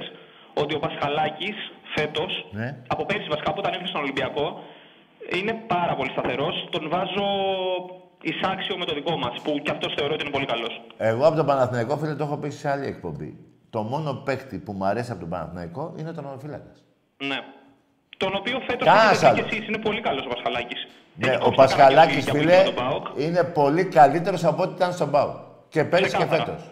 [0.54, 1.58] ότι ο Πασχαλάκης
[1.96, 2.68] φέτος, Ναι.
[2.88, 4.46] από πέρυσι βασικά, από όταν ήρθε στον Ολυμπιακό,
[5.38, 6.68] είναι πάρα πολύ σταθερός.
[6.72, 7.26] Τον βάζω
[8.22, 10.82] εισάξιο με το δικό μας, που κι αυτός θεωρώ ότι είναι πολύ καλός.
[10.98, 13.38] Εγώ από τον Παναθηναϊκό, φίλε, το έχω πει σε άλλη εκπομπή.
[13.70, 16.72] Το μόνο παίκτη που μου αρέσει από τον Παναθηναϊκό είναι ο τερματοφύλακα.
[17.18, 17.40] Ναι.
[18.18, 19.50] Τον οποίο φέτος Κανένας έχετε δει άλλος.
[19.50, 20.88] κι εσείς είναι πολύ καλός ο Πασχαλάκης.
[21.16, 22.64] Ναι, ο Πασχαλάκης, φίλε,
[23.18, 25.34] είναι πολύ καλύτερος από ό,τι ήταν στον Πάο.
[25.70, 26.46] Και πέρυσι και Ξεκάθαρα.
[26.46, 26.64] φέτος.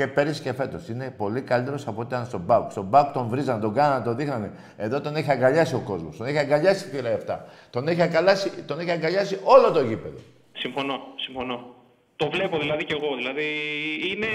[0.00, 0.88] Και πέρυσι και φέτος.
[0.88, 2.70] Είναι πολύ καλύτερος από ό,τι ήταν στον Πάο.
[2.70, 4.50] Στον Πάο τον βρίζαν, τον κάναν, τον δείχνανε.
[4.76, 6.16] Εδώ τον έχει αγκαλιάσει ο κόσμος.
[6.16, 7.46] Τον έχει αγκαλιάσει φίλε αυτά.
[7.70, 10.18] Τον έχει αγκαλιάσει, τον έχει αγκαλιάσει όλο το γήπεδο.
[10.52, 11.74] Συμφωνώ, συμφωνώ.
[12.16, 13.16] Το βλέπω δηλαδή κι εγώ.
[13.16, 13.48] Δηλαδή
[14.10, 14.26] είναι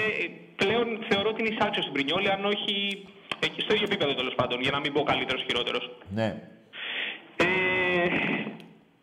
[0.55, 3.05] πλέον θεωρώ ότι είναι εισάξιο στην Πρινιόλη, αν όχι
[3.39, 5.83] εκεί στο ίδιο επίπεδο τέλος πάντων, για να μην πω καλύτερος χειρότερος.
[6.15, 6.29] Ναι.
[7.35, 7.45] Ε,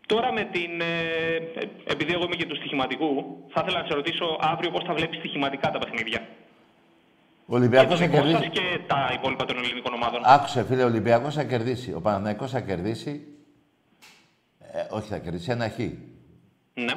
[0.07, 0.81] τώρα με την.
[0.81, 3.11] Ε, ε, επειδή εγώ είμαι και του στοιχηματικού,
[3.53, 6.23] θα ήθελα να σε ρωτήσω αύριο πώς θα βλέπεις στοιχηματικά τα παιχνίδια.
[7.47, 8.51] Ο Και Ολυμπιακός το θα δικό σα κερδίσει.
[8.51, 10.21] και τα υπόλοιπα των ελληνικών ομάδων.
[10.25, 11.93] Άκουσε, φίλε, ο Ολυμπιακός θα κερδίσει.
[11.95, 13.27] Ο Παναναϊκός θα κερδίσει.
[14.59, 15.79] Ε, όχι, θα κερδίσει ένα χ.
[15.79, 16.93] Ναι.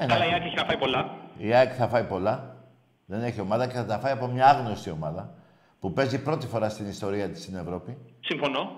[0.00, 0.14] Ένα.
[0.14, 1.14] Αλλά η Άκη έχει να φάει πολλά.
[1.38, 2.56] Η ΑΕΚ θα φάει πολλά.
[3.04, 5.34] Δεν έχει ομάδα και θα τα φάει από μια άγνωστη ομάδα
[5.80, 7.96] που παίζει πρώτη φορά στην ιστορία της στην Ευρώπη.
[8.20, 8.70] Συμφωνώ.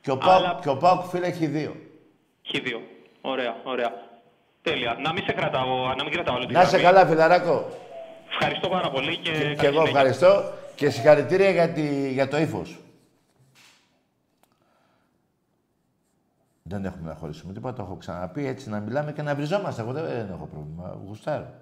[0.00, 1.76] Και ο Πάοκ, Αλλά- και ο Πάοκ φίλε έχει δύο.
[2.52, 2.80] Χ2.
[3.20, 3.92] Ωραία, ωραία.
[4.62, 4.96] Τέλεια.
[5.02, 6.84] Να μην σε κρατάω, να μην κρατάω όλη τη Να είσαι γραμμή.
[6.96, 7.66] καλά, φιλαράκο.
[8.38, 10.00] Ευχαριστώ πάρα πολύ και, Και, καλή και εγώ συνέχεια.
[10.00, 12.78] ευχαριστώ και συγχαρητήρια για, τη, για το ύφος.
[16.62, 18.46] Δεν έχουμε να χωρίσουμε τίποτα, το έχω ξαναπεί.
[18.46, 19.82] Έτσι να μιλάμε και να βριζόμαστε.
[19.82, 20.98] Εγώ δεν έχω πρόβλημα.
[21.06, 21.54] Γουστάρω.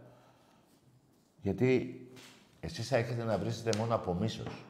[1.43, 2.01] Γιατί
[2.61, 4.65] εσείς θα έχετε να βρίσετε μόνο από μίσος.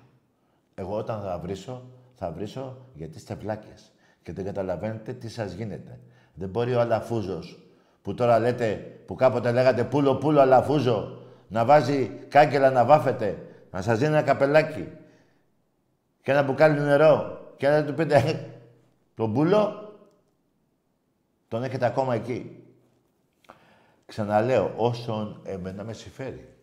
[0.75, 1.83] Εγώ όταν θα βρίσω,
[2.15, 3.93] θα βρίσω γιατί είστε βλάκες.
[4.23, 6.01] Και δεν καταλαβαίνετε τι σας γίνεται.
[6.35, 7.59] Δεν μπορεί ο Αλαφούζος
[8.03, 8.75] που τώρα λέτε,
[9.07, 11.24] που κάποτε λέγατε πούλο πούλο Αλαφούζο,
[11.55, 14.89] να βάζει κάγκελα να βάφετε, να σας δίνει ένα καπελάκι
[16.23, 18.61] και ένα μπουκάλι νερό και να του πείτε «Ε,
[19.15, 19.93] τον πούλο
[21.49, 22.65] τον έχετε ακόμα εκεί.
[24.07, 26.55] Ξαναλέω, όσο εμένα με συμφέρει,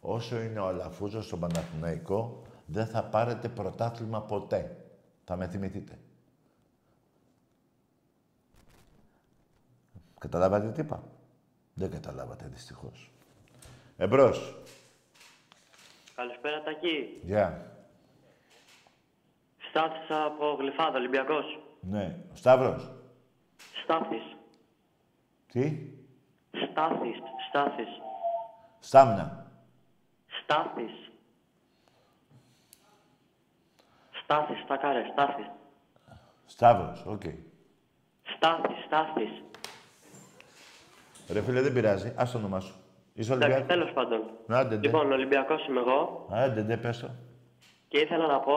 [0.00, 4.76] όσο είναι ο Αλαφούζος στον Παναθηναϊκό, δεν θα πάρετε πρωτάθλημα ποτέ.
[5.24, 5.98] Θα με θυμηθείτε.
[10.18, 11.02] Καταλάβατε τι είπα;
[11.74, 13.11] Δεν καταλάβατε δυστυχώς.
[14.02, 14.54] Εμπρός.
[16.14, 17.20] Καλησπέρα Τάκη.
[17.22, 17.72] Γεια.
[19.68, 21.58] Στάθης από Γλυφάδα, Ολυμπιακός.
[21.80, 22.18] Ναι.
[22.32, 22.90] Ο Σταύρος.
[23.82, 24.36] Στάθης.
[25.52, 25.88] Τι;
[26.70, 27.16] Στάθης.
[27.48, 27.88] Στάθης.
[28.80, 29.52] Στάμνα.
[30.42, 31.10] Στάθης.
[34.22, 35.46] Στάθης, στα καρέ, Στάθης.
[36.46, 37.04] Σταύρος.
[37.06, 37.22] Οκ.
[38.36, 39.42] Στάθης, Στάθης.
[41.28, 42.12] Ρε φίλε, δεν πειράζει.
[42.16, 42.81] Ας το όνομά σου.
[43.14, 44.20] Είσαι Εντάξει, Ολυμπιακός; τέλος πάντων.
[44.48, 44.86] Άντε, ντε.
[44.86, 47.08] Λοιπόν, Ολυμπιακός είμαι εγώ Άντε, ντε, πες το.
[47.88, 48.54] και ήθελα να πω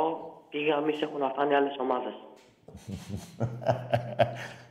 [0.49, 2.13] τι γαμίς έχουν να φάνε άλλες ομάδες.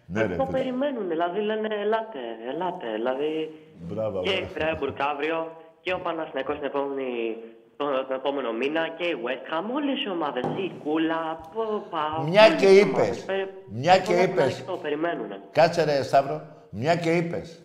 [0.06, 0.58] Ναι, ρε Το φίλε.
[0.58, 2.18] περιμένουν, δηλαδή λένε ελάτε,
[2.48, 2.86] ελάτε.
[2.94, 4.52] Δηλαδή Μπράβο, και η μπράβο.
[4.54, 7.36] Φρέμπουργκ αύριο και ο Παναθηναϊκός την επόμενη,
[7.76, 12.24] τον, τον επόμενο μήνα και η West Ham, όλες οι ομάδες, η Κούλα, πο- πα,
[12.28, 13.24] Μια όλες και οι είπες, ομάδες.
[13.24, 14.42] Πε- μια και έχουν είπες.
[14.44, 15.40] ανοιχτό, περιμένουνε.
[15.52, 17.62] Κάτσε ρε Σταύρο, μια και είπες.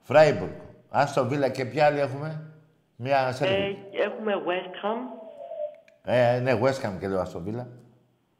[0.00, 0.52] Φράιμπουργκ.
[0.96, 2.50] Άστο Βίλα και ποια άλλη έχουμε;
[2.96, 3.88] Μια Ε, σερβι.
[3.92, 4.96] έχουμε West Ham,
[6.02, 7.68] Ε, ναι, West Ham και λέω Άστο Βίλα.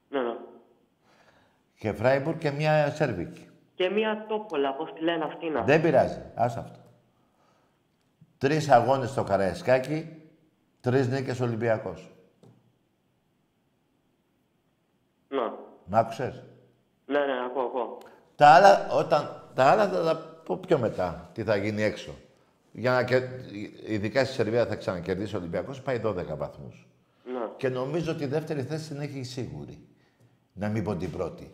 [0.08, 0.34] ναι, ναι.
[1.78, 3.48] Και Φράιμπουργκ και μια Σέρβικη.
[3.74, 5.62] και μια τόπολα, πώς τη λένε αυτή να.
[5.62, 6.20] Δεν πειράζει.
[6.34, 6.78] Άσο αυτό.
[8.38, 10.22] Τρεις αγώνες στο Καραϊσκάκι,
[10.80, 12.10] τρεις νίκες Ολυμπιακός.
[15.28, 15.50] Ναι,
[15.84, 16.44] Μ' άκουσες;
[17.06, 17.98] ναι, ναι, ακούω, ακούω.
[18.36, 22.14] Τα άλλα, όταν, τα άλλα θα τα πω πιο μετά, τι θα γίνει έξω.
[22.76, 23.22] Για να, και,
[23.86, 26.86] ειδικά στη Σερβία θα ξανακερδίσει ο Ολυμπιακός, πάει 12 βαθμούς.
[27.24, 27.38] Ναι.
[27.56, 29.78] Και νομίζω ότι η δεύτερη θέση την έχει σίγουρη.
[30.52, 31.52] Να μην πω την πρώτη.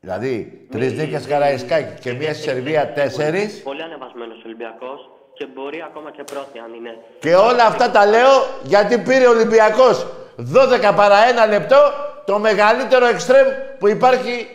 [0.00, 3.50] Δηλαδή, τρεις Μη- νίκες μη- Καραϊσκάκη και η μία στη δεύτερη Σερβία θέση τέσσερις.
[3.52, 6.96] Πολύ, πολύ ανεβασμένος Ολυμπιακός και μπορεί ακόμα και πρώτη αν είναι.
[7.20, 8.30] Και όλα αυτά τα λέω
[8.62, 10.06] γιατί πήρε ο Ολυμπιακός
[10.36, 11.76] 12 παρά ένα λεπτό
[12.26, 13.46] το μεγαλύτερο εξτρέμ
[13.78, 14.46] που υπάρχει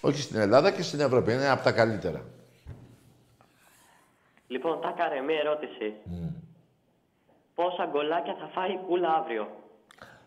[0.00, 1.32] όχι στην Ελλάδα και στην Ευρώπη.
[1.32, 2.24] Είναι από τα καλύτερα.
[4.46, 5.94] Λοιπόν, τα κάρε, μία ερώτηση.
[7.54, 9.48] Πόσα γκολάκια θα φάει η Κούλα αύριο;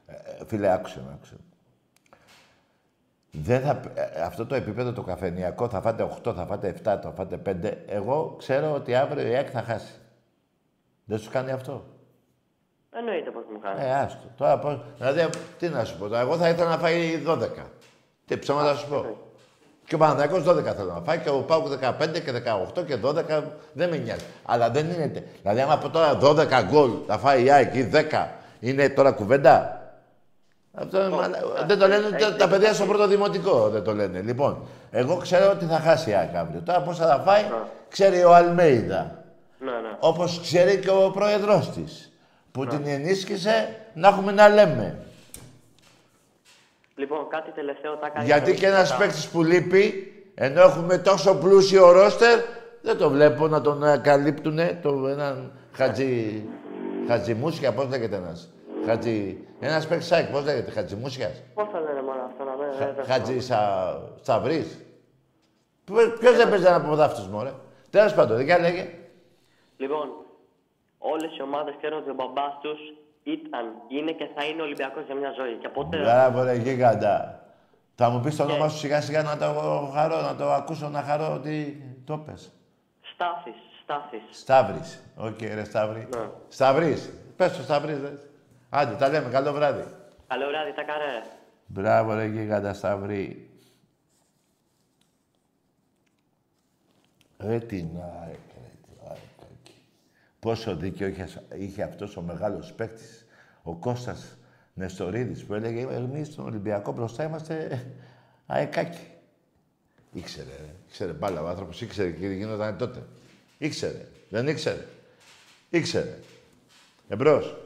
[0.06, 1.36] Ε, φίλε, άκουσε με, άκουσε.
[1.38, 1.44] με.
[3.32, 7.12] Δεν θα, ε, αυτό το επίπεδο το καφενειακό θα φάτε 8, θα φάτε 7, θα
[7.16, 7.74] φάτε 5.
[7.88, 9.94] Εγώ ξέρω ότι αύριο η ΑΕΚ θα χάσει.
[11.06, 11.86] Δεν σου κάνει αυτό;
[12.92, 13.82] Εννοείται πώς μου κάνει.
[13.84, 14.28] Ε, άστο.
[14.38, 14.80] Τώρα πώς...
[14.98, 16.20] Δηλαδή, τι να σου πω τώρα.
[16.20, 17.48] Εγώ θα ήθελα να φάει 12.
[18.26, 19.18] Τι ψέματα να σου πω.
[19.90, 21.72] Και ο Παναθηναϊκός 12 θέλω να φάει και ο Πάουκ 15
[22.12, 22.32] και
[22.78, 24.24] 18 και 12 δεν με νοιάζει.
[24.46, 25.08] Αλλά δεν είναι.
[25.08, 28.28] τε- Δηλαδή, άμα από τώρα 12 γκολ θα φάει η ΑΕΚ ή 10,
[28.60, 29.82] είναι τώρα κουβέντα;
[30.74, 33.70] Αυτό είναι μαλα- δεν το λένε ούτε τα παιδιά στο πρώτο δημοτικό.
[33.70, 34.20] Δεν το λένε.
[34.20, 34.58] Λοιπόν,
[34.92, 36.62] εγώ ξέρω ότι θα χάσει η ΑΕΚ αύριο.
[36.66, 37.44] Τώρα πόσα θα φάει,
[37.90, 39.12] ξέρει ο Αλμέιδα.
[39.60, 39.96] Ναι, ναι.
[40.00, 42.12] Όπως ξέρει και ο πρόεδρος της.
[42.52, 44.98] Που την ενίσχυσε να έχουμε να λέμε.
[47.00, 48.26] Λοιπόν, κάτι τελευταίο τα κάνει.
[48.26, 52.40] Γιατί και ένας παίκτης που λείπει, ενώ έχουμε τόσο πλούσιο ρόστερ,
[52.82, 56.44] δεν το βλέπω να τον ε, καλύπτουνε, το, έναν χατζι...
[57.08, 58.50] Χατζημούσια, πώς λέγεται ένας.
[58.86, 59.38] Χατζι...
[59.60, 61.44] Ένας παίκτης σάκ, πώς λέγεται, Χατζημούσιας.
[61.54, 62.78] Πώς θα λένε μόνο αυτό να μην.
[62.80, 63.58] δεν- δεν Χατζη σα...
[64.22, 64.86] Σταυρής.
[66.20, 67.52] Ποιος δεν παίζει ένα ποδάφτης, μωρέ;
[67.90, 68.90] Τέλος πάντων, για λέγε.
[69.78, 70.10] Λοιπόν,
[70.98, 72.80] όλες οι ομάδες ξέρουν ότι ο μπαμπάς τους
[73.24, 75.54] ήταν, είναι και θα είναι Ολυμπιακός για μια ζωή.
[75.54, 75.98] Και ποτέ.
[75.98, 77.44] Μπράβο ρε γίγαντα.
[77.96, 79.46] Θα μου πεις το όνομα σου σιγά σιγά να το
[79.94, 82.52] χαρώ, να το ακούσω, να χαρώ ότι το πες.
[83.14, 84.22] Στάθης, Στάθης.
[84.32, 85.04] Σταύρης.
[85.16, 86.08] Οκ, ρε Σταύρη.
[86.16, 86.30] Ναι.
[86.48, 87.10] Σταυρής.
[87.36, 88.12] Πες το Σταυρής, ρε.
[88.70, 89.30] Άντε, τα λέμε.
[89.30, 89.84] Καλό βράδυ.
[90.28, 91.24] Καλό βράδυ, τα καρέ.
[91.66, 93.50] Μπράβο, ρε γίγαντα Σταυρή.
[97.40, 99.18] Ρε την ΑΕΚ, ρε την ΑΕΚ.
[99.52, 99.74] εκεί.
[100.40, 101.28] Πόσο δίκιο είχε,
[101.58, 103.26] είχε αυτός ο μεγάλος παίκτης,
[103.64, 104.38] ο Κώστας,
[104.74, 107.86] Νεστορίδης που έλεγε εμείς στον Ολυμπιακό μπροστά είμαστε
[108.46, 109.08] αεκάκι.
[110.14, 110.76] Ήξερε, ρε.
[110.88, 113.04] Ήξερε μπάλα ο άνθρωπος, ήξερε και τι γινόταν τότε.
[113.58, 114.08] Ήξερε.
[114.30, 114.86] Δεν ήξερε.
[115.70, 116.20] Ήξερε.
[117.08, 117.58] Εμπρός.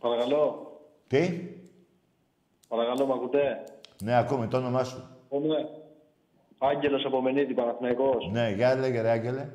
[0.00, 0.72] Παρακαλώ.
[1.06, 1.48] Τι;
[2.68, 3.64] Παρακαλώ, μ' ακούτε;
[4.02, 5.02] Ναι, ακούμε το όνομά σου.
[5.30, 5.68] Είμαι
[6.58, 8.30] Άγγελος από Μενίδη, Παναθηναϊκός.
[8.30, 9.48] Ναι, για λέγε ρε Άγγελε.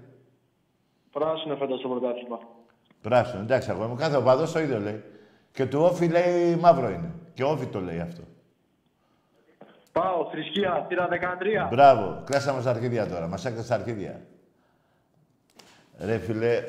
[1.12, 2.40] Πράσινο φέτος το πρωτάθλημα.
[3.02, 5.04] Πράσινο, εντάξει, εγώ είμαι κάθε οπαδός το ίδιο λέει.
[5.52, 7.12] Και του όφι λέει μαύρο είναι.
[7.34, 8.22] Και όφι το λέει αυτό.
[9.92, 11.70] Πάω, θρησκεία, θύρα 13.
[11.70, 13.28] Μπράβο, κλάσαμε στα αρχίδια τώρα.
[13.28, 14.22] Μας έκρασε στα αρχίδια.
[16.00, 16.64] Ρε φίλε,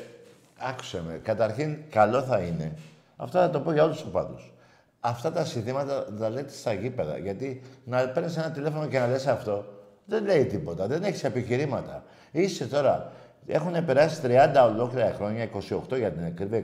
[0.57, 1.19] άκουσε με.
[1.23, 2.77] Καταρχήν, καλό θα είναι.
[3.15, 4.53] Αυτό θα το πω για όλους τους οπαδούς.
[4.99, 7.17] Αυτά τα συνθήματα τα λέτε στα γήπεδα.
[7.17, 9.65] Γιατί να παίρνεις ένα τηλέφωνο και να λες αυτό,
[10.05, 10.87] δεν λέει τίποτα.
[10.87, 12.03] Δεν έχεις επιχειρήματα.
[12.31, 13.11] Είσαι τώρα.
[13.45, 15.49] Έχουν περάσει 30 ολόκληρα χρόνια,
[15.89, 16.63] 28 για την ακρίβεια,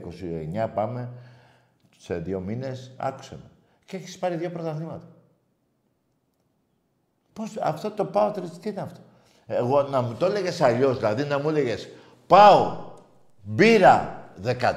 [0.66, 1.08] 29 πάμε
[1.98, 2.92] σε δύο μήνες.
[2.96, 3.50] Άκουσε με.
[3.84, 5.06] Και έχεις πάρει δύο πρωταθλήματα.
[7.32, 9.00] Πώς, αυτό το πάω τρεις, τι είναι αυτό;
[9.46, 11.88] Εγώ να μου το έλεγες αλλιώς, δηλαδή να μου έλεγες
[12.26, 12.92] πάω
[13.42, 14.24] μπύρα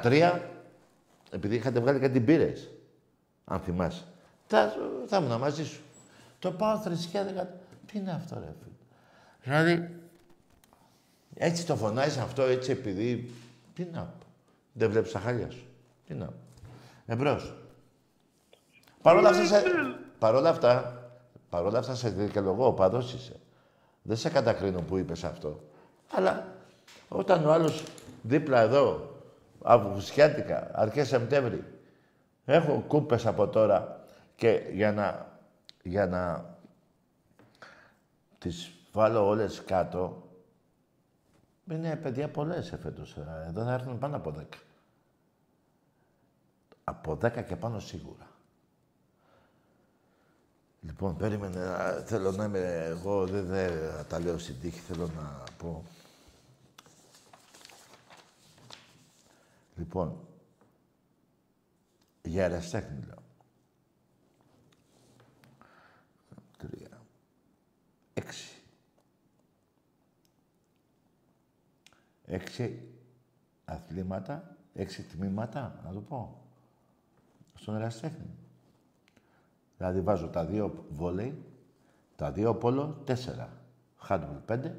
[0.03, 0.39] 13,
[1.31, 2.69] επειδή είχατε βγάλει κάτι μπύρες,
[3.45, 4.03] αν θυμάσαι.
[4.47, 4.73] Θα,
[5.07, 5.81] θα ήμουν μαζί σου.
[6.39, 7.45] Το πάω θρησκεία 13.
[7.85, 8.75] Τι είναι αυτό, ρε φίλε.
[9.43, 10.00] Δηλαδή,
[11.43, 13.31] έτσι το φωνάζεις αυτό, έτσι επειδή.
[13.73, 14.25] Τι να πω.
[14.73, 15.65] Δεν βλέπεις τα χάλια σου.
[16.07, 16.33] Τι να πω.
[17.05, 17.53] Εμπρός.
[19.01, 19.63] Παρ' όλα αυτά, σε...
[20.19, 21.03] παρόλα αυτά,
[21.49, 23.39] παρόλα αυτά σε δικαιολογώ, ο παδός είσαι.
[24.01, 25.63] Δεν σε κατακρίνω που είπες αυτό.
[26.11, 26.55] Αλλά
[27.07, 27.83] όταν ο άλλος
[28.21, 29.15] δίπλα εδώ,
[29.63, 31.63] Αυγουστιάτικα, αρχές Σεπτέμβρη,
[32.45, 35.37] έχω κούπες από τώρα και για να,
[35.83, 36.45] για να
[38.37, 40.23] τις βάλω όλες κάτω,
[41.71, 43.17] είναι παιδιά πολλές εφέτος.
[43.47, 44.43] Εδώ θα έρθουν πάνω από 10.
[46.83, 48.27] Από 10 και πάνω σίγουρα.
[50.81, 51.59] Λοιπόν, περίμενε.
[51.59, 53.71] α, Θέλω να είμαι εγώ, δεν, δεν
[54.07, 55.83] τα λέω στην τύχη, θέλω να πω.
[59.75, 60.27] Λοιπόν,
[62.21, 63.23] για αεραστέχνη λέω.
[66.57, 67.01] Τρία.
[68.13, 68.60] Έξι.
[72.31, 72.79] Έξι
[73.65, 76.41] αθλήματα, έξι τμήματα, να το πω.
[77.53, 78.29] Στον αεραστέχνη.
[79.77, 81.43] Δηλαδή βάζω τα δύο βόλεϊ,
[82.15, 83.49] τα δύο πόλο, τέσσερα.
[83.97, 84.77] Χάντμπολ πέντε,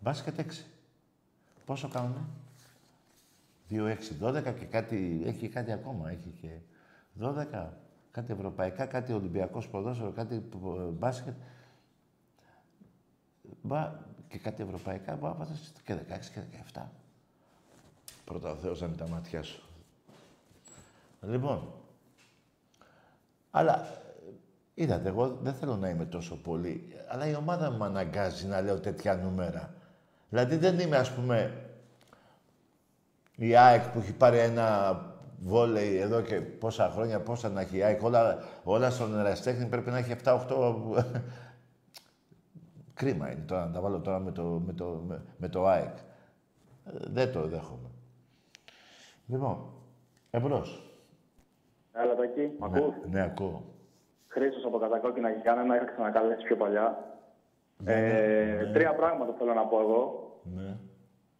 [0.00, 0.66] μπάσκετ έξι.
[1.64, 2.24] Πόσο κάνουνε;
[3.68, 6.58] Δύο, έξι, δώδεκα και κάτι, έχει κάτι ακόμα, έχει και
[7.14, 7.78] δώδεκα.
[8.10, 11.34] Κάτι ευρωπαϊκά, κάτι ολυμπιακός ποδόσφαιρο, κάτι π- μπάσκετ.
[13.62, 13.92] Μπα,
[14.32, 15.96] και κάτι ευρωπαϊκά, μπορεί να βάζεις και 16
[16.34, 16.40] και
[16.74, 16.82] 17.
[18.24, 19.62] Πρώτα ο Θεός να μην τα μάτια σου.
[21.20, 21.72] Λοιπόν,
[23.50, 24.32] αλλά ε,
[24.74, 28.60] είδατε, εγώ δεν θέλω να είμαι τόσο πολύ, αλλά η ομάδα μου με αναγκάζει να
[28.60, 29.74] λέω τέτοια νούμερα.
[30.28, 31.66] Δηλαδή δεν είμαι, ας πούμε,
[33.36, 35.00] η ΑΕΚ που έχει πάρει ένα
[35.38, 39.90] βόλεϊ εδώ και πόσα χρόνια, πόσα να έχει η ΑΕΚ, όλα, όλα στον εραστέχνη πρέπει
[39.90, 40.40] να έχει 7-8...
[42.94, 45.96] Κρίμα είναι τώρα να τα βάλω τώρα με το, με το, με, με το ΑΕΚ.
[46.86, 47.88] Ε, Δεν το δέχομαι.
[49.26, 49.58] Λοιπόν,
[50.30, 50.86] εμπρός.
[51.92, 53.62] Έλα, Τακί, μ' ακούς; Ναι, ναι, ακούω.
[54.28, 57.04] Χρήστος από Κατακόκκινα και κανένα, είχα ξανακαλέσει πιο παλιά.
[57.84, 60.30] Ε, Τρία πράγματα θέλω να πω εγώ.
[60.54, 60.76] Ναι.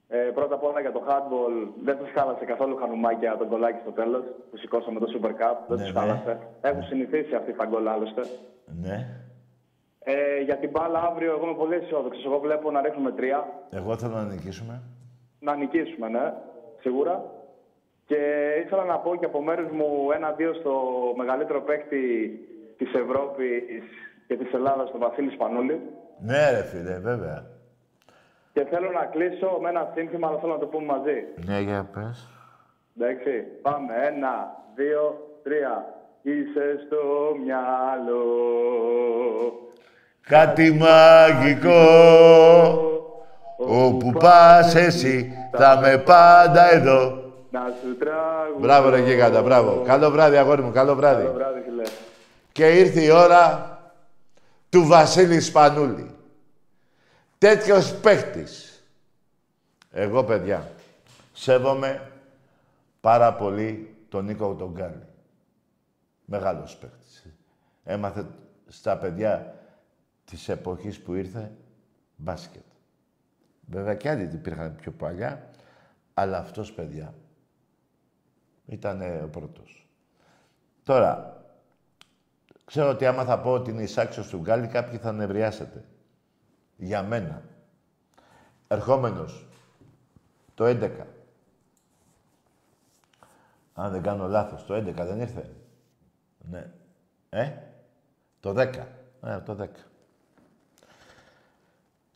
[0.08, 3.90] Ε, πρώτα απ' όλα για το handball δεν τους χάλασε καθόλου χανουμάκια τον κολλάκι στο
[3.90, 5.56] τέλος που σηκώσαμε το Super Cup.
[5.68, 5.98] Δεν Ναι, τους ναι.
[6.00, 6.38] χάλασε.
[6.60, 8.22] Έχουν συνηθίσει αυτοί τα γκολ άλλωστε.
[8.80, 9.20] Ναι.
[10.04, 12.24] Ε, για την μπάλα αύριο, εγώ είμαι πολύ αισιόδοξος.
[12.24, 13.46] Εγώ βλέπω να ρίχνουμε τρία.
[13.70, 14.82] Εγώ θέλω να νικήσουμε.
[15.38, 16.32] Να νικήσουμε, ναι,
[16.80, 17.24] σίγουρα.
[18.06, 18.16] Και
[18.64, 20.72] ήθελα να πω και από μέρους μου ένα-δύο στο
[21.16, 22.04] μεγαλύτερο παίκτη
[22.78, 23.82] της Ευρώπης
[24.26, 25.80] και της Ελλάδας, τον Βασίλη Σπανούλη.
[26.18, 27.44] Ναι, ρε φίλε, βέβαια.
[28.52, 31.24] Και θέλω να κλείσω με ένα σύνθημα, αλλά θέλω να το πούμε μαζί.
[31.46, 32.28] Ναι, για πες.
[32.96, 33.30] Εντάξει,
[33.62, 33.94] πάμε.
[34.06, 35.94] Ένα, δύο, τρία.
[36.22, 36.98] Είσαι στο
[37.44, 38.22] μυαλό.
[40.22, 41.80] Κάτι μαγικό.
[43.56, 47.22] Όπου πας εσύ, θα με πάντα εδώ.
[47.50, 48.58] Να σου τραγουδώ.
[48.58, 49.82] Μπράβο ρε γίγαντα, μπράβο.
[49.86, 51.22] Καλό βράδυ, αγόρι μου, καλό βράδυ.
[51.22, 51.82] Καλό βράδυ, φίλε.
[52.52, 53.78] Και ήρθε η ώρα
[54.68, 56.14] του Βασίλη Σπανούλη.
[57.38, 58.82] Τέτοιος παίχτης.
[59.92, 60.70] Εγώ, παιδιά,
[61.32, 62.10] σέβομαι
[63.00, 65.06] πάρα πολύ τον Νίκο τον Γκάλη.
[66.24, 67.26] Μεγάλος παίχτης.
[67.84, 68.26] Έμαθε
[68.68, 69.51] στα παιδιά
[70.24, 71.52] της εποχής που ήρθε
[72.16, 72.64] μπάσκετ.
[73.66, 75.50] Βέβαια και άλλοι υπήρχαν πιο παλιά,
[76.14, 77.14] αλλά αυτός, παιδιά,
[78.66, 79.88] ήταν ο πρώτος.
[80.82, 81.42] Τώρα,
[82.64, 85.84] ξέρω ότι άμα θα πω ότι είναι η Σάξος του Γκάλι, κάποιοι θα νευριάσετε.
[86.76, 87.42] Για μένα.
[88.68, 89.46] Ερχόμενος.
[90.54, 91.06] Το 11.
[93.74, 95.50] Αν δεν κάνω λάθος, το 11 δεν ήρθε.
[96.50, 96.72] Ναι.
[97.30, 97.52] Ε,
[98.40, 98.86] το 10.
[99.22, 99.91] Ε, το 10.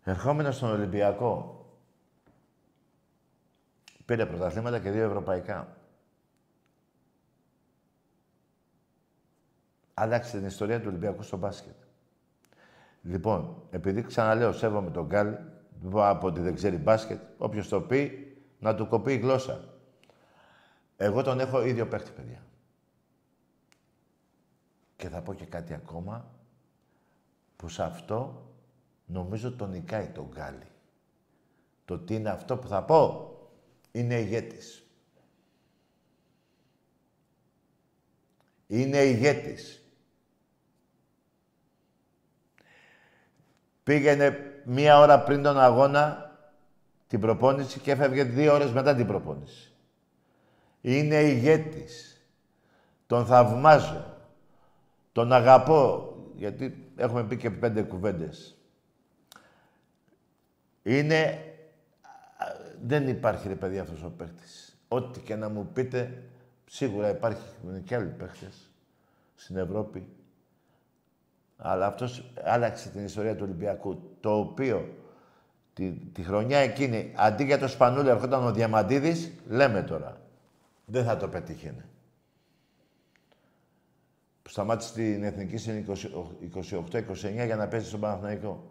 [0.09, 1.65] Ερχόμενος στον Ολυμπιακό,
[4.05, 5.77] πήρε πρωταθλήματα και δύο ευρωπαϊκά.
[9.95, 11.75] Άλλαξε την ιστορία του Ολυμπιακού στο μπάσκετ.
[13.03, 15.39] Λοιπόν, επειδή ξαναλέω, σέβομαι τον Γκάλι,
[15.93, 19.65] από ότι δεν ξέρει μπάσκετ, όποιος το πει, να του κοπεί η γλώσσα.
[20.97, 22.47] Εγώ τον έχω ίδιο παίχτη, παιδιά.
[24.97, 26.31] Και θα πω και κάτι ακόμα,
[27.57, 28.47] που σε αυτό
[29.07, 30.67] νομίζω τον νικάει τον Γκάλι.
[31.85, 33.31] Το τι είναι αυτό που θα πω,
[33.93, 34.87] είναι ηγέτης.
[38.67, 39.81] Είναι ηγέτης.
[43.83, 46.31] Πήγαινε μία ώρα πριν τον αγώνα
[47.07, 49.73] την προπόνηση και έφευγε δύο ώρες μετά την προπόνηση.
[50.81, 52.21] Είναι ηγέτης.
[53.07, 54.15] Τον θαυμάζω.
[55.13, 56.15] Τον αγαπώ.
[56.35, 58.56] Γιατί έχουμε πει και πέντε κουβέντες.
[60.87, 61.41] Είναι...
[62.83, 64.79] Δεν υπάρχει, ρε παιδί, αυτός ο παίχτης.
[64.89, 66.23] Ό,τι και να μου πείτε,
[66.67, 67.43] σίγουρα υπάρχει
[67.85, 68.71] και άλλοι παίχτες
[69.35, 70.09] στην Ευρώπη
[71.57, 74.95] αλλά αυτός άλλαξε την ιστορία του Ολυμπιακού, το οποίο
[75.75, 80.21] τη, τη χρονιά εκείνη, αντί για το Σπανούλη ερχόταν ο Διαμαντίδης, λέμε τώρα,
[80.85, 81.89] δεν θα το πετύχαινε.
[84.43, 85.87] Που σταμάτησε την Εθνική στην
[86.55, 88.71] 28-29 για να πέσει στον Παναθηναϊκό.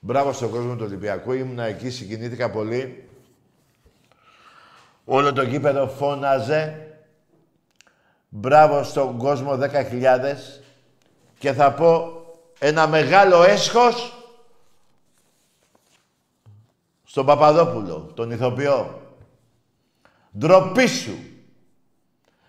[0.00, 1.32] Μπράβο στον κόσμο του Ολυμπιακού.
[1.32, 3.08] Ήμουνα εκεί, συγκινήθηκα πολύ.
[5.04, 6.90] Όλο το γήπεδο φώναζε
[8.32, 10.18] Μπράβο στον κόσμο 10.000
[11.38, 12.12] και θα πω
[12.58, 14.14] ένα μεγάλο έσχος
[17.04, 19.00] στον Παπαδόπουλο, τον ηθοποιό.
[20.38, 21.18] Ντροπή σου.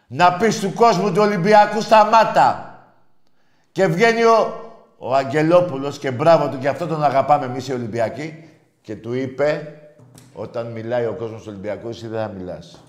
[0.08, 2.66] Να πεις του κόσμου του Ολυμπιακού σταμάτα.
[3.72, 4.61] Και βγαίνει ο,
[5.04, 8.44] ο Αγγελόπουλος και μπράβο του, και αυτό τον αγαπάμε εμείς οι Ολυμπιακοί.
[8.82, 9.80] Και του είπε,
[10.34, 12.84] όταν μιλάει ο κόσμος του Ολυμπιακού, εσύ δεν θα μιλάς.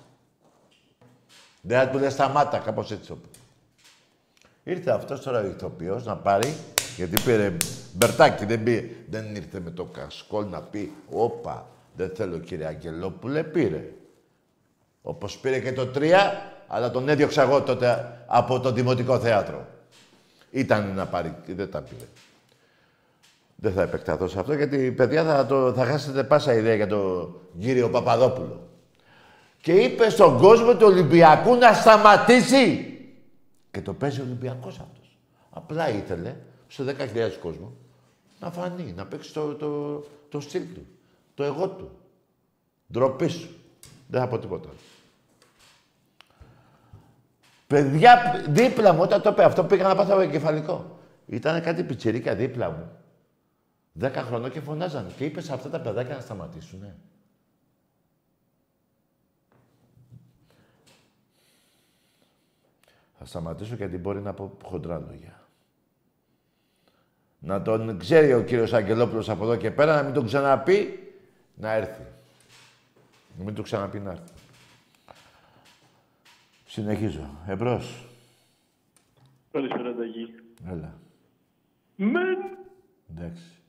[1.61, 3.19] Δεν θα του λέει σταμάτα, κάπως έτσι το
[4.63, 6.55] Ήρθε αυτός τώρα ο ηθοποιός να πάρει,
[6.97, 7.57] γιατί πήρε
[7.93, 13.43] μπερτάκι, δεν, πήρε, δεν ήρθε με το κασκόλ να πει «Όπα, δεν θέλω κύριε Αγγελόπουλε»,
[13.43, 13.93] πήρε.
[15.03, 19.67] Όπως πήρε και το τρία, αλλά τον έδιωξα εγώ τότε από το Δημοτικό Θέατρο.
[20.53, 22.05] Ήταν να πάρει και δεν τα πήρε.
[23.57, 27.35] Δεν θα επεκταθώ σε αυτό, γιατί παιδιά θα, το, θα χάσετε πάσα ιδέα για τον
[27.59, 28.69] κύριο Παπαδόπουλο
[29.61, 32.97] και είπε στον κόσμο του Ολυμπιακού να σταματήσει.
[33.71, 35.19] Και το παίζει ο Ολυμπιακός αυτός.
[35.51, 36.37] Απλά ήθελε
[36.69, 36.93] στο 10.000
[37.43, 37.73] κόσμο
[38.41, 40.87] να φανεί, να παίξει το, το, το στυλ του,
[41.35, 41.91] το εγώ του.
[42.93, 43.49] Ντροπή σου.
[44.09, 44.69] Δεν θα πω τίποτα
[47.73, 50.99] Παιδιά, δίπλα μου, όταν το είπε αυτό, πήγα να πάθω εγκεφαλικό.
[51.27, 52.91] Ήταν κάτι πιτσιρίκα δίπλα μου.
[53.93, 55.11] Δέκα χρονών και φωνάζανε.
[55.17, 56.97] Και είπες σε αυτά τα παιδάκια να σταματήσουνε.
[63.19, 65.41] Θα σταματήσω γιατί μπορεί να πω χοντρά λόγια.
[67.39, 71.13] Να τον ξέρει ο κύριος Αγγελόπουλος από εδώ και πέρα, να μην τον ξαναπεί,
[71.55, 72.07] να έρθει.
[73.39, 74.32] Να μην τον ξαναπεί να έρθει.
[76.73, 77.39] Συνεχίζω.
[77.47, 78.07] Εμπρός.
[79.51, 80.35] Καλησπέρα, Ταγί.
[80.67, 80.99] Έλα.
[81.97, 82.39] Μεν.
[83.11, 83.63] Εντάξει.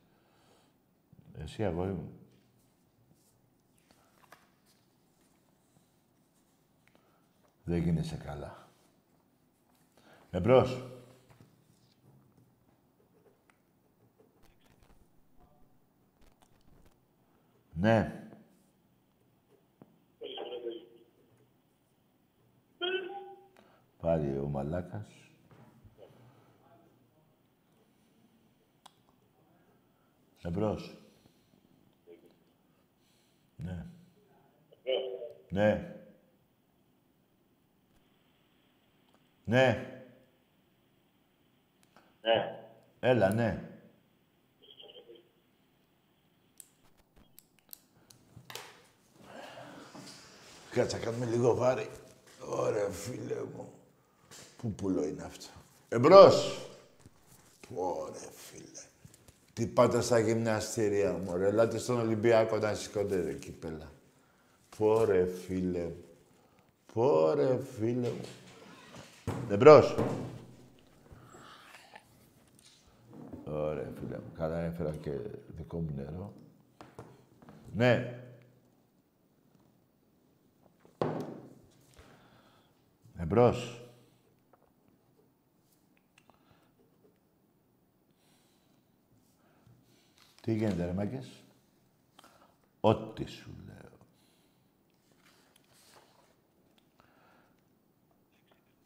[1.37, 2.11] Εσύ, αγόρι μου.
[7.63, 8.67] Δεν γίνεσαι καλά.
[10.31, 10.83] Εμπρός.
[17.73, 18.22] Ναι.
[24.03, 25.07] Πάλι ο μαλάκας.
[30.41, 30.97] Εμπρός.
[33.55, 33.85] Ναι.
[35.49, 35.95] Ναι.
[39.43, 39.87] Ναι.
[42.21, 42.67] Ναι.
[42.99, 43.69] Έλα, ναι.
[50.71, 51.89] Κάτσα, κάνουμε λίγο βάρη.
[52.49, 53.82] Ωραία, φίλε μου.
[54.63, 55.45] Πού πουλό είναι αυτό;
[55.89, 56.67] Εμπρός.
[57.75, 58.81] Ωραία, φίλε.
[59.53, 61.47] Τι πάτε στα γυμναστήρια μου, ρε.
[61.47, 63.91] Ελάτε στον Ολυμπιακό να σηκώνετε, ρε, κύπελα.
[64.77, 65.91] Πόρε, φίλε.
[66.93, 68.25] Πόρε, φίλε μου.
[69.49, 69.95] Εμπρός.
[73.45, 74.31] Ωραία, φίλε μου.
[74.37, 75.11] Καλά έφερα και
[75.57, 76.33] δικό μου νερό.
[77.75, 78.19] Ναι.
[83.17, 83.82] Εμπρός.
[90.43, 91.27] Τι γίνεται, ρε μάγκες.
[92.79, 93.97] Ό,τι σου λέω.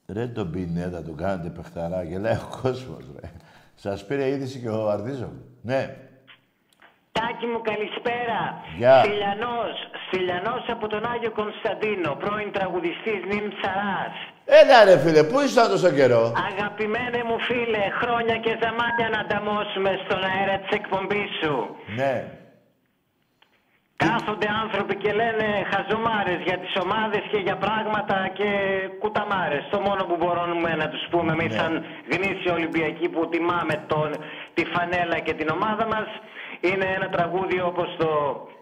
[0.08, 3.32] Ρε τον Πινέτα, τον κάνετε παιχταρά, γελάει ο κόσμος, ρε.
[3.76, 5.32] Σας πήρε είδηση και ο Αρδίζο.
[5.62, 5.98] Ναι.
[7.12, 8.62] Τάκη μου, καλησπέρα.
[8.78, 9.04] Γεια.
[9.04, 9.76] Στυλιανός,
[10.08, 14.16] Στυλιανός από τον Άγιο Κωνσταντίνο, πρώην τραγουδιστής Νιμ Τσαράς.
[14.50, 19.92] Έλα ρε φίλε, πού ήσουν τόσο καιρό; Αγαπημένε μου φίλε, χρόνια και ζαμάνια να ανταμώσουμε
[20.04, 21.56] στον αέρα της εκπομπής σου.
[22.00, 22.16] Ναι.
[24.06, 28.50] Κάθονται άνθρωποι και λένε χαζομάρες για τις ομάδες και για πράγματα και
[29.02, 29.64] κουταμάρες.
[29.72, 31.58] Το μόνο που μπορούμε να τους πούμε εμείς Ναι.
[31.60, 31.72] σαν
[32.12, 34.10] γνήσιοι Ολυμπιακοί που τιμάμε τον,
[34.54, 36.08] τη φανέλα και την ομάδα μας
[36.70, 38.10] είναι ένα τραγούδι όπως το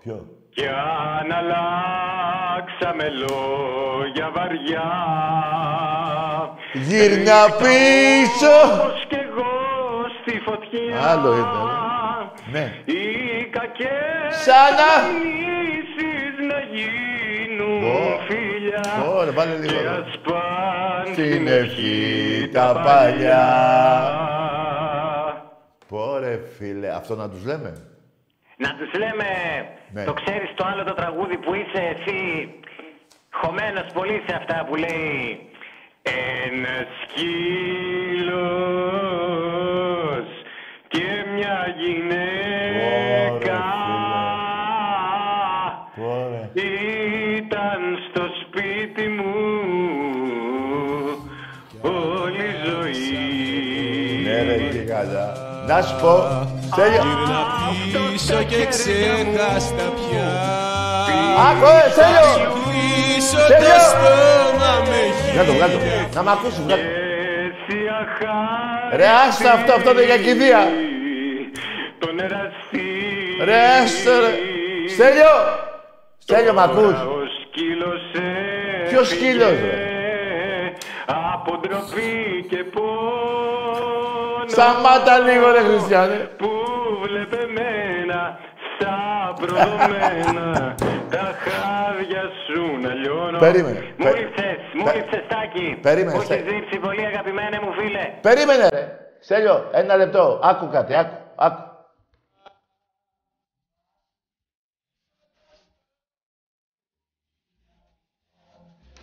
[0.04, 0.18] Ποιο;
[0.56, 4.90] Κι αν αλλάξαμε λόγια βαριά
[6.74, 8.54] Γύρνα πίσω.
[8.74, 9.54] Όπως κι εγώ
[10.22, 11.48] στη φωτιά Άλλο είναι,
[12.52, 12.74] Ναι.
[12.86, 14.94] Οι κακές Σάνα.
[15.24, 18.20] λύσεις να γίνουν Ω.
[18.28, 18.82] φίλια
[19.16, 19.66] Ωραία, βάλε λίγο.
[19.74, 19.92] Και εδώ.
[19.92, 23.46] ας πάνε Στην ευχή τα παλιά.
[25.88, 27.74] Πόρε φίλε, αυτό να τους λέμε;
[28.58, 29.30] Να τους λέμε,
[29.92, 30.04] Ναι.
[30.04, 32.50] το ξέρεις το άλλο το τραγούδι που είσαι εσύ
[33.32, 35.50] χωμένος πολύ σε αυτά που λέει
[36.44, 36.76] Ένα
[38.96, 40.28] σκύλος
[40.88, 43.64] και μια γυναίκα
[45.96, 46.50] Πόρε.
[47.36, 49.34] ήταν στο σπίτι μου
[51.82, 53.10] όλη η ζωή.
[54.24, 55.34] Ναι ρε γίγαντα.
[55.68, 56.14] Να σου πω,
[56.72, 57.02] Στέλιο.
[57.96, 60.28] Γύρνα πίσω και ξέχαστα πια
[61.50, 62.30] Άκου, ε, Στέλιο.
[62.70, 63.74] Πίσω Τέλειο.
[63.74, 65.00] το στόμα με
[65.34, 65.78] Βγάλ' το, βγάλ' το.
[66.16, 66.84] Να μ' ακούσεις, βγάλ' το.
[66.86, 70.62] Εσύ αχάρη Ρε, άστα αυτό, αυτό είναι για κηδεία.
[72.00, 72.88] τον εραστή
[73.46, 74.32] Ρε, άστα ρε.
[74.94, 75.34] Στέλιο.
[76.18, 76.98] Στέλιο, μ' ακούς.
[77.16, 78.02] Ο σκύλος
[78.90, 79.80] Ποιος σκύλος, ρε;
[81.34, 86.30] Από ντροπή και πόνο Σταμάτα λίγο ρε Χριστιανέ.
[86.38, 86.50] Που
[87.04, 87.75] βλέπε μένα
[89.48, 90.76] σαν προδομένα
[91.10, 93.80] Τα χάδια σου να λιώνω Περίμενε.
[93.98, 97.72] Μου Πε- ήρθες, μου πε- ήρθες Τάκη Περίμενε, Μου Στε- έχεις δείξει πολύ αγαπημένε μου
[97.74, 99.00] φίλε Περίμενε ρε.
[99.20, 100.40] Στέλιο, ένα λεπτό.
[100.44, 101.64] Άκου κάτι, άκου, άκου.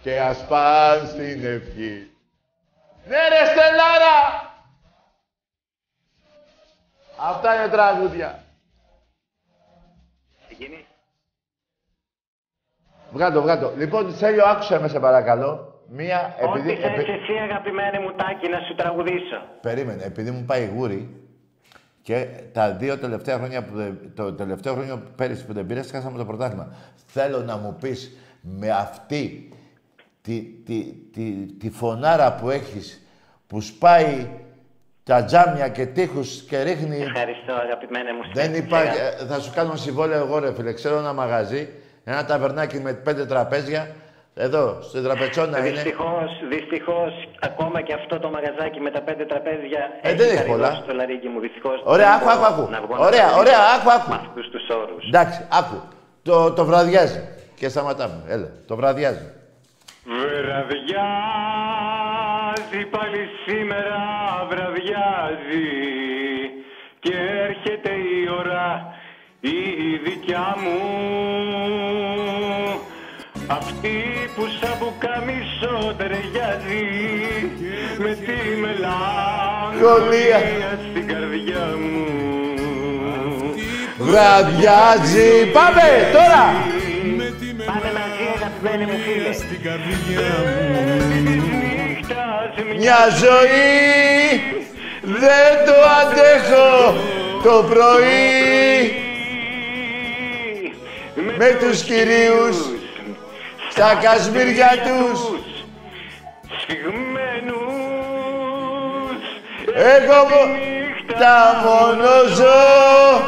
[0.03, 2.11] Και ας πάνε στην ευχή.
[3.07, 4.51] Ναι ρε Στελάρα!
[7.19, 8.45] Αυτά είναι τραγούδια.
[10.53, 10.85] Εκείνη.
[13.13, 13.73] Βγάτο, βγάτο.
[13.77, 15.67] Λοιπόν, Στέλιο, άκουσε με σε παρακαλώ.
[15.89, 16.81] Μία, Ό,τι επειδή...
[16.83, 21.17] θες επει- εσύ αγαπημένε μου Τάκη να σου τραγουδήσω Περίμενε, επειδή μου πάει γούρι
[22.03, 26.19] και τα δύο τελευταία χρόνια, που δεν- το τελευταίο χρόνο πέρυσι που δεν πήρες, χάσαμε
[26.19, 26.75] το πρωτάθλημα.
[27.07, 29.49] Θέλω να μου πεις με αυτή
[30.23, 30.83] τη, τη,
[31.13, 33.07] τη, τη φωνάρα που έχεις,
[33.47, 34.27] που σπάει
[35.05, 36.97] τα τζάμια και τείχους και ρίχνει...
[37.03, 38.63] Ευχαριστώ αγαπημένε μου Δεν Στέλιο.
[38.65, 38.99] υπάρχει...
[38.99, 40.73] ε, Θα σου κάνω συμβόλαιο εγώ, ρε φίλε.
[40.73, 41.69] Ξέρω ένα μαγαζί,
[42.05, 43.89] ένα ταβερνάκι με πέντε τραπέζια.
[44.35, 45.71] Εδώ, στην τραπετσόνα είναι.
[45.71, 50.71] Δυστυχώς, δυστυχώς, ακόμα και αυτό το μαγαζάκι με τα πέντε τραπέζια Ε, δεν έχει χαριδώσει
[50.71, 50.85] πολλά.
[50.87, 51.81] το λαρίκι μου, δυστυχώς.
[51.85, 52.71] Ωραία, δεν άκου, μπορώ άκου, άκου.
[52.71, 54.11] να βγω να Ωραία, τραγουδήσω ωραία, άκου, άκου.
[54.11, 55.07] Με αυτούς τους όρους.
[55.09, 55.81] Εντάξει, άκου.
[56.23, 57.21] Το, το βραδιάζει.
[57.55, 58.23] Και σταματάμε.
[58.29, 59.27] Έλα, το βραδιάζει.
[62.73, 64.03] Βραδιάζει πάλι σήμερα,
[64.51, 65.69] βραδιάζει
[67.01, 67.15] και
[67.49, 68.95] έρχεται η ώρα
[69.41, 69.59] η
[70.05, 70.79] δικιά μου
[73.47, 73.97] αυτή
[74.35, 76.85] που σαν πουκαμισό ταιριάζει
[77.99, 80.41] με τη μελαγχολία
[80.91, 82.07] στην καρδιά μου
[83.99, 85.51] Βραδιάζει.
[85.53, 86.72] Πάμε, τώρα.
[92.85, 94.43] Μια ζωή.
[95.03, 96.95] Δεν το αντέχω
[97.43, 98.95] το πρωί.
[101.39, 102.57] Με τους κυρίους
[103.71, 105.21] στα κασμίρια τους.
[106.61, 107.63] Σφιγμένους
[109.75, 110.57] εγώ μο-
[111.19, 113.23] τα μόνο ζω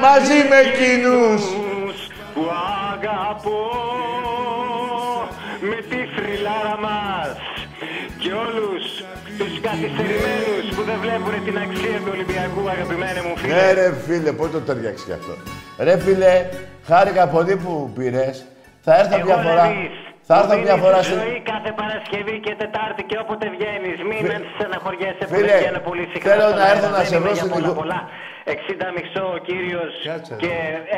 [0.00, 1.42] μαζί με εκείνους
[2.34, 2.50] που
[2.92, 3.70] αγαπώ
[9.68, 13.54] καθυστερημένους που δεν βλέπουν την αξία του Ολυμπιακού, αγαπημένε μου φίλε.
[13.54, 15.34] Ναι ρε φίλε, πώς το ταιριάξει κι αυτό.
[15.86, 16.32] Ρε φίλε,
[16.88, 18.34] χάρηκα πολύ που πήρες.
[18.86, 19.64] Θα έρθω Εγώ μια να φορά.
[19.72, 19.94] δεις,
[20.28, 21.16] Θα μου έρθω μια δίνεις φορά στην...
[21.20, 23.96] ζωή κάθε Παρασκευή και Τετάρτη και όποτε βγαίνεις.
[24.10, 26.26] Μην Φι- στεναχωριέσαι που Φίλε, δεν βγαίνω πολύ συχνά.
[26.30, 26.74] θέλω στον να αέρα.
[26.76, 28.00] έρθω να Δεν σε είμαι βρω για στην πολλά, Ιγω- πολλά.
[28.56, 30.40] 60 μισό ο κύριος Κάτσε, ρε.
[30.42, 30.52] και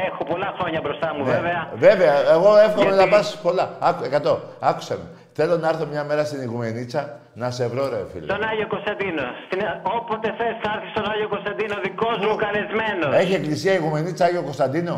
[0.08, 1.30] έχω πολλά χρόνια μπροστά μου Ναι.
[1.34, 1.60] βέβαια.
[1.86, 3.66] Βέβαια, εγώ εύχομαι Γιατί- να πας πολλά.
[3.88, 4.32] Άκου, 100.
[4.70, 5.06] Άκουσα με.
[5.38, 7.02] Θέλω να έρθω μια μέρα στην Ιγουμενίτσα
[7.40, 8.24] να σε βρω, ρε φίλε.
[8.32, 9.22] Στον Άγιο Κωνσταντίνο.
[9.46, 9.62] Στην-
[9.98, 13.12] Όποτε θες θα έρθεις στον Άγιο Κωνσταντίνο, δικός μου καλεσμένος.
[13.22, 14.96] Έχει εκκλησία Ιγουμενίτσα Άγιο Κωνσταντίνο;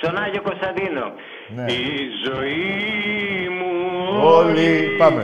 [0.00, 1.04] Στον Άγιο Κωνσταντίνο.
[1.56, 1.64] Ναι.
[1.72, 1.84] Η
[2.26, 3.70] ζωή μου
[4.38, 4.68] Όλοι
[4.98, 5.22] πάμε.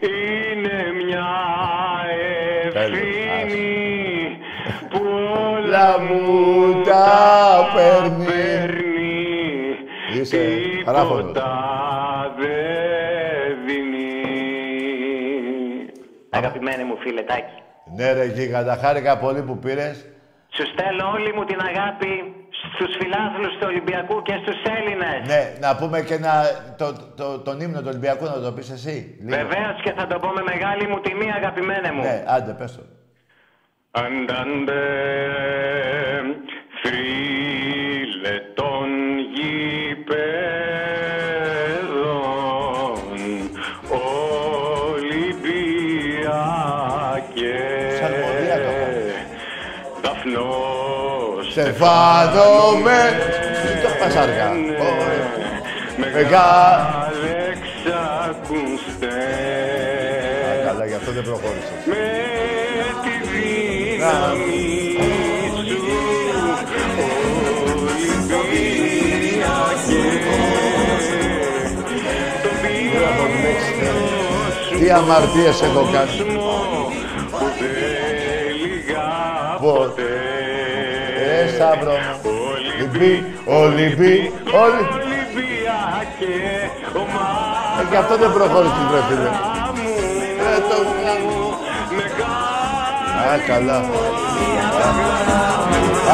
[0.00, 1.26] είναι μια
[2.74, 4.38] ευθύνη
[4.90, 5.00] που
[5.54, 6.22] Όλα μου
[6.82, 7.06] τα
[7.74, 8.52] παίρνει.
[10.20, 10.38] Είσαι
[10.86, 11.32] αράφωνος.
[16.44, 17.58] Αγαπημένε μου φίλε Τάκη,
[17.96, 19.96] Ναι ρε γίγαντα, χάρηκα πολύ που πήρες.
[20.56, 22.34] σου στέλνω όλη μου την αγάπη
[22.74, 25.18] στους φιλάθλους του Ολυμπιακού και στους Έλληνες.
[25.26, 26.32] Ναι, να πούμε και ένα,
[26.78, 29.16] το, το, τον ύμνο του Ολυμπιακού να το πεις εσύ.
[29.20, 29.36] λίγο.
[29.36, 32.02] Βεβαίως και θα το πω με μεγάλη μου τιμή αγαπημένε μου.
[32.02, 32.82] Ναι, άντε πες το.
[33.90, 34.80] Αντάντε
[51.78, 52.50] Δαφνός Στεφάνο
[52.84, 52.98] με...
[53.64, 54.48] Μην το πας αργά.
[54.50, 55.28] Ωραία.
[55.96, 57.02] Μεγάλα.
[57.06, 59.14] Αλεξακούστε
[60.50, 61.70] Α, Καλά, γι' αυτό δεν προχώρησες.
[61.86, 61.94] με
[63.02, 64.96] τη δύναμη
[65.56, 65.64] σου
[72.62, 73.74] Δεν έχω μπλέξει.
[74.84, 76.16] Τι αμαρτίες έχω κάνει.
[77.30, 79.08] που δεν λυγά
[79.60, 79.72] Πω.
[79.72, 80.04] ποτέ Ε,
[81.54, 82.16] Σταύρο μου.
[82.50, 83.12] Ολυμπί,
[83.60, 84.14] Ολυμπί,
[84.62, 85.04] Ολυμπί.
[85.04, 86.36] Ολυμπιακέ
[87.00, 89.30] ομάδα Ε, Γι' αυτό δεν προχώρησες, ρε φίλε.
[89.74, 89.88] μου
[90.48, 90.76] Ε, το
[93.32, 93.78] Α, καλά.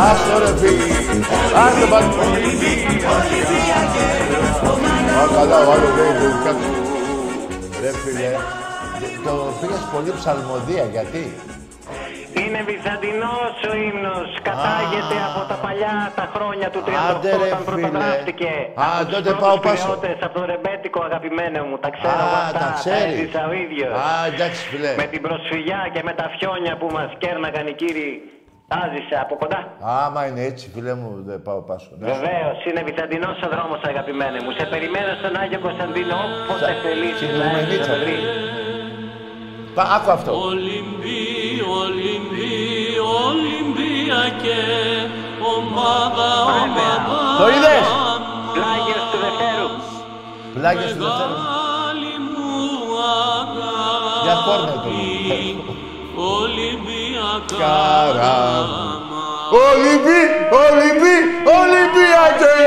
[0.08, 0.84] Άστο ρε φίλε.
[1.62, 2.06] Άστο πάλι.
[5.20, 6.66] Α, καλά, ο άλλος δεν είναι κάτι.
[7.82, 8.30] Ρε φίλε,
[9.24, 11.34] το πήγες πολύ ψαλμοδία, γιατί.
[12.50, 14.28] Είναι βυζαντινός ο ύμνος.
[14.48, 17.68] Κατάγεται από τα παλιά τα χρόνια του 38 Άντε, ρε, όταν φίλε.
[17.70, 18.50] πρωτογράφτηκε.
[18.82, 19.74] Α, από τους τότε πρώτους πάω πάσο.
[19.82, 21.76] πειραώτες, από το ρεμπέτικο αγαπημένο μου.
[21.84, 22.58] Τα ξέρω Α, εγώ αυτά.
[22.64, 23.12] τα ξέρεις.
[23.12, 23.92] έζησα ο ίδιος.
[24.04, 24.90] Α, εντάξει, φίλε.
[25.02, 28.12] Με την προσφυγιά και με τα φιόνια που μας κέρναγαν οι κύριοι.
[28.72, 29.60] Τα ζήσα από κοντά.
[30.04, 31.90] Άμα είναι έτσι, φίλε μου, δεν πάω πάσο.
[31.98, 32.04] Ναι.
[32.12, 34.50] Βεβαίως, είναι βυζαντινός ο δρόμος αγαπημένε μου.
[34.58, 36.16] Σε περιμένω στον Άγιο Κωνσταντίνο
[36.50, 37.92] όποτε θελήσεις στην να έρθεις Ιγουμενίτσα.
[37.92, 38.24] να με βρεις.
[39.76, 40.30] Πα, άκου αυτό.
[40.48, 41.19] Ολυμπί, Ολυμπί,
[44.10, 44.62] Ολυμπιακέ,
[45.54, 46.88] ομάδα, ομάδα.
[47.38, 47.86] Το είδες;
[48.54, 49.72] Πλάγιος του Δευτέρου.
[50.54, 51.36] Πλάγιος του Δευτέρου.
[51.38, 52.48] Μεγάλη μου
[53.38, 54.90] αγάπη, Για πόρνο το
[56.40, 57.56] Ολυμπιακά.
[57.62, 58.88] Καράμα.
[59.66, 60.22] Ολυμπί,
[60.64, 61.16] Ολυμπί,
[61.60, 62.58] Ολυμπιακέ,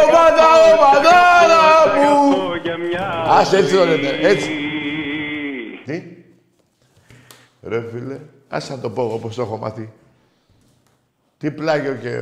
[0.00, 1.64] ομάδα, ομαδάρα
[1.94, 2.10] μου.
[2.32, 4.50] Αγαπώ για μια Ας έτσι το λέτε, έτσι.
[5.84, 6.02] Τι;
[7.62, 8.18] Ρε φίλε,
[8.48, 9.92] ας να το πω όπως το έχω μάθει.
[11.42, 12.14] Τι πλάγιο και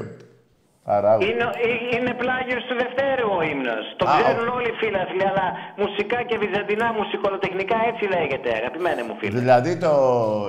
[0.85, 1.23] παράγω.
[1.23, 3.85] Είναι, ε- είναι πλάγιος του Δευτέρου ο ύμνος.
[3.97, 5.47] Το Α, ξέρουν όλοι οι φίλαθλοι, αλλά
[5.83, 9.39] μουσικά και βυζαντινά μουσικολοτεχνικά έτσι λέγεται, αγαπημένε μου φίλε.
[9.39, 9.93] Δηλαδή το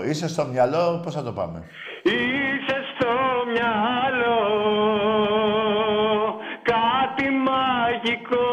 [0.09, 1.59] είσαι στο μυαλό, πώς θα το πάμε;
[2.03, 3.11] Είσαι στο
[3.53, 4.39] μυαλό
[6.73, 8.47] κάτι μαγικό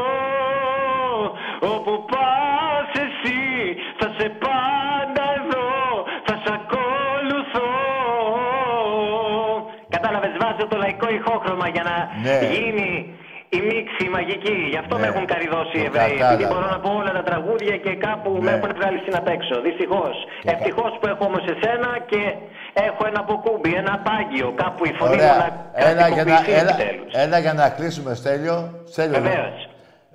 [10.73, 11.97] το λαϊκό ηχόχρωμα για να
[12.27, 12.39] Ναι.
[12.55, 12.89] γίνει
[13.59, 14.57] η μίξη η μαγική.
[14.73, 15.01] Γι' αυτό Ναι.
[15.01, 16.05] με έχουν καριδώσει οι Το Εβραίοι.
[16.05, 16.49] Επειδή κατάλαβα.
[16.53, 18.41] μπορώ να πω όλα τα τραγούδια και κάπου Ναι.
[18.45, 19.55] με έχουν βγάλει στην απ' έξω.
[19.69, 20.05] Δυστυχώ.
[20.45, 22.21] κα- Ευτυχώς που έχω όμως εσένα και
[22.89, 24.49] έχω ένα αποκούμπι, ένα πάγιο.
[24.62, 25.37] Κάπου η φωνή μου Ωραία.
[25.43, 25.49] να
[25.89, 27.12] Έλα για, να, κρατικοποιηθεί έλα, επιτέλους.
[27.25, 28.57] έλα για να κλείσουμε, Στέλιο.
[28.93, 29.29] Στέλιο, ναι.
[29.29, 29.57] Βεβαίως.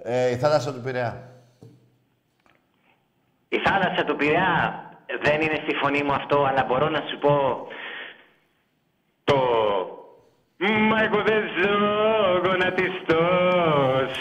[0.04, 1.12] Ε, η θάλασσα του Πειραιά.
[3.50, 4.84] Η θάλασσα του Πειραιά
[5.22, 7.34] δεν είναι στη φωνή μου αυτό, αλλά μπορώ να σου πω
[9.24, 9.38] το
[10.90, 11.78] Μα εγώ δεν ζω
[12.46, 14.12] γονατιστός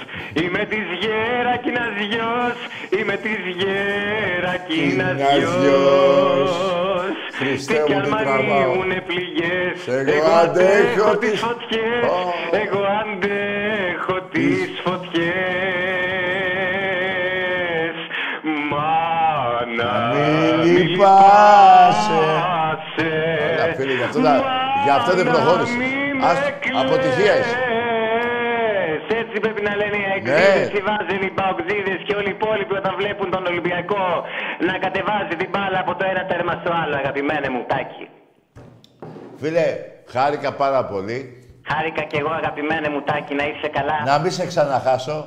[0.43, 2.57] Είμαι της γερακίνας γιος
[3.01, 6.51] Είμαι της γερακίνας Κίνας γιος
[7.39, 8.57] Χριστέ Τι κι μου, αν τι μ' τραβάω.
[8.63, 9.77] ανοίγουνε πληγές.
[9.89, 12.03] Εγώ αντέχω τις τις- φωτιές.
[12.11, 12.33] Ω.
[12.63, 15.33] Εγώ αντέχω τις φωτιές.
[18.71, 18.91] Μα
[19.77, 22.21] Να να μην μην λυπάσαι.
[24.05, 24.45] αυτό, τα-
[24.85, 25.77] γι' αυτό δεν προχώρησες.
[26.31, 26.39] Ας,
[26.83, 27.57] αποτυχία είσαι.
[29.15, 30.15] Ε, Έτσι πρέπει να λένε οι Ναι.
[30.17, 34.05] εκδίδες, οι βάζελοι, οι παοξίδες και όλοι οι υπόλοιποι όταν βλέπουν τον Ολυμπιακό
[34.69, 38.05] να κατεβάζει την μπάλα από το ένα τέρμα στο άλλο, αγαπημένε μου τάκι.
[39.41, 39.67] Φίλε,
[40.15, 41.19] χάρηκα πάρα πολύ.
[41.71, 43.97] Χάρηκα κι εγώ, αγαπημένε μου τάκι, να είσαι καλά.
[44.11, 45.19] Να μην σε ξαναχάσω.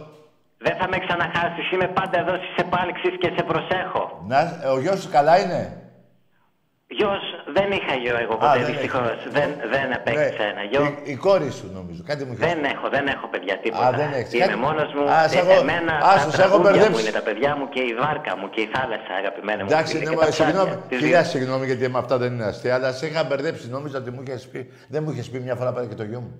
[0.58, 4.04] Δεν θα με ξαναχάσεις, είμαι πάντα εδώ στις επάλξεις και σε προσέχω.
[4.28, 5.62] Να, ε, ο γιος σου καλά είναι;
[6.88, 7.22] Γιος,
[7.58, 9.08] δεν είχα γιο εγώ Α, ποτέ, δεν δυστυχώς.
[9.14, 9.32] έχεις.
[9.38, 10.82] Δεν, δεν απέκτησα ένα γιο.
[10.86, 12.02] Η, η κόρη σου νομίζω.
[12.10, 13.88] Κάτι μου είχες Δεν έχω, δεν έχω παιδιά τίποτα.
[13.88, 14.32] Α, δεν έχεις.
[14.34, 15.04] Είμαι Κάτι- μόνος μου.
[15.16, 17.02] Α, σε Ε, έχω- Εμένα Α, τα σου, σε έχω τραγούδια μου μπερδέψει.
[17.04, 19.70] είναι τα παιδιά μου και η βάρκα μου και η θάλασσα, αγαπημένα μου.
[19.72, 20.76] Εντάξει, φίλε, ναι, και μα, τα ψάρια συγγνώμη.
[20.90, 21.30] της Κυρία, ζωής.
[21.34, 23.66] συγγνώμη γιατί με αυτά δεν είναι αστεία, αλλά σε είχα μπερδέψει.
[23.76, 24.60] Νόμιζα ότι μου είχες πει.
[24.94, 26.32] Δεν μου είχες πει μια φορά πέρα και το γιο μου.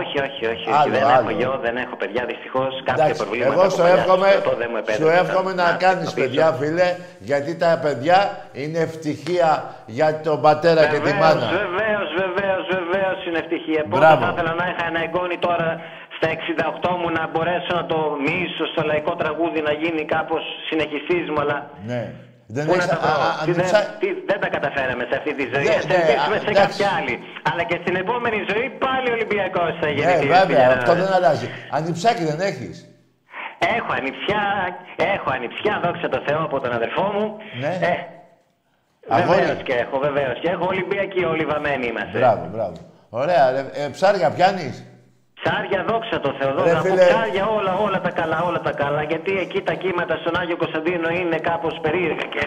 [0.00, 0.66] Όχι, όχι, όχι.
[0.70, 0.78] όχι.
[0.80, 1.12] Άλλο, δεν άλλο.
[1.20, 2.72] έχω γιο, δεν έχω παιδιά, δυστυχώς.
[2.88, 3.52] Κάποια Εντάξει, προβλήματα.
[3.52, 6.20] εγώ από σου παλιά εύχομαι, στρατό δεν μου σου επέτρεψαν εύχομαι να κάνεις αντιμετωπίσω.
[6.22, 6.88] παιδιά, φίλε,
[7.30, 8.18] γιατί τα παιδιά
[8.62, 9.50] είναι ευτυχία
[9.96, 11.46] για τον πατέρα και τη μάνα.
[11.64, 13.82] Βεβαίως, βεβαίως, βεβαίως είναι ευτυχία.
[13.90, 14.20] Πότε Μπράβο.
[14.24, 15.68] θα ήθελα να είχα ένα εγγόνι τώρα
[16.16, 16.28] στα
[16.90, 21.40] 68 μου να μπορέσω να το μίσω στο λαϊκό τραγούδι να γίνει κάπως συνεχιστής μου,
[21.44, 21.58] αλλά.
[21.90, 22.02] Ναι.
[22.56, 22.90] Δεν Πού να έχεις...
[22.92, 25.44] τα βρω; α, α, Τι αν δεν, ψά- τι, δεν τα καταφέραμε σε αυτή τη
[25.52, 25.64] ζωή.
[25.68, 26.62] Ναι, Ας ναι, ελπίσουμε α, σε εντάξει.
[26.64, 27.14] κάποια άλλη.
[27.50, 30.26] Αλλά και στην επόμενη ζωή πάλι ο Ολυμπιακός θα Ναι, γεννηθεί.
[30.38, 30.76] βέβαια, φιλιά.
[30.78, 31.46] αυτό δεν αλλάζει.
[31.76, 32.76] Ανιψάκι δεν έχεις.
[33.76, 34.42] Έχω ανιψιά,
[35.14, 37.26] έχω ανιψιά, δόξα τω Θεώ από τον αδερφό μου.
[37.62, 37.72] Ναι.
[37.90, 37.94] Ε,
[39.08, 39.38] Αγόρι.
[39.38, 42.18] βεβαίως και έχω, βεβαίως και έχω Ολυμπιακοί, όλοι βαμμένοι είμαστε.
[42.18, 42.76] Μπράβο, μπράβο.
[43.10, 44.74] Ωραία, ρε, ε, ψάρια πιάνεις;
[45.42, 47.04] Ψάρια, δόξα τω Θεώ, Ρε δόξα από φίλε.
[47.10, 49.02] ψάρια όλα, όλα τα καλά, όλα τα καλά.
[49.12, 52.44] Γιατί εκεί τα κύματα στον Άγιο Κωνσταντίνο είναι κάπως περίεργα και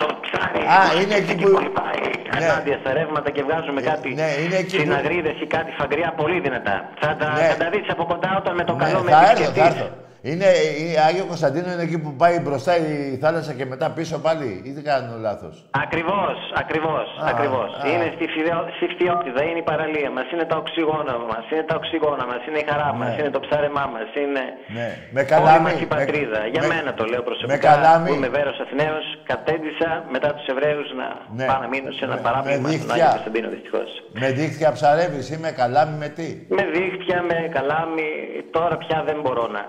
[0.00, 2.02] το ψάρι Α, είναι εκεί που- πάει
[2.38, 6.38] ενάντια στα ρεύματα και βγάζουμε κάτι ναι, είναι εκεί που- συναγρίδες ή κάτι φαγκριά πολύ
[6.46, 6.76] δυνατά.
[7.02, 7.44] Θα τα, Ναι.
[7.50, 9.62] θα τα δεις από κοντά όταν με το Ναι, καλό με θα έρθω, επισκεφτείς.
[9.62, 9.86] θα έρθω.
[10.30, 10.48] Είναι,
[10.84, 14.48] η Άγιο Κωνσταντίνο είναι εκεί που πάει μπροστά η θάλασσα και μετά πίσω πάλι.
[14.68, 15.54] Ή δεν κάνω λάθος;
[15.84, 17.68] Ακριβώς, ακριβώς, Α, ακριβώς.
[17.82, 17.88] α.
[17.90, 21.74] Είναι στη, φιδεο- στη φτιότητα, είναι η παραλία μας, είναι τα οξυγόνα μας, είναι τα
[21.80, 24.44] οξυγόνα μας, είναι η χαρά μας, είναι το ψάρεμά μας, είναι
[24.76, 24.88] Ναι.
[25.14, 25.62] Με όλη καλάμι.
[25.66, 26.40] μας η πατρίδα.
[26.44, 27.52] με- Για με- μένα το λέω προσωπικά.
[27.54, 28.08] Με καλάμι.
[28.10, 31.06] Που είμαι Βέρος Αθηναίος, κατέντησα μετά τους Εβραίους να
[31.38, 31.44] Ναι.
[31.50, 32.94] πάω να μείνω σε ένα Με- παράπλημα με στον δίχτυα.
[32.94, 33.88] Άγιο Κωνσταντίνο δυστυχώς.
[34.22, 38.08] Με δίχτυα ψαρεύεις ή με καλάμι με τι; Με δίχτυα, με καλάμι,
[38.56, 39.62] τώρα πια δεν μπορώ να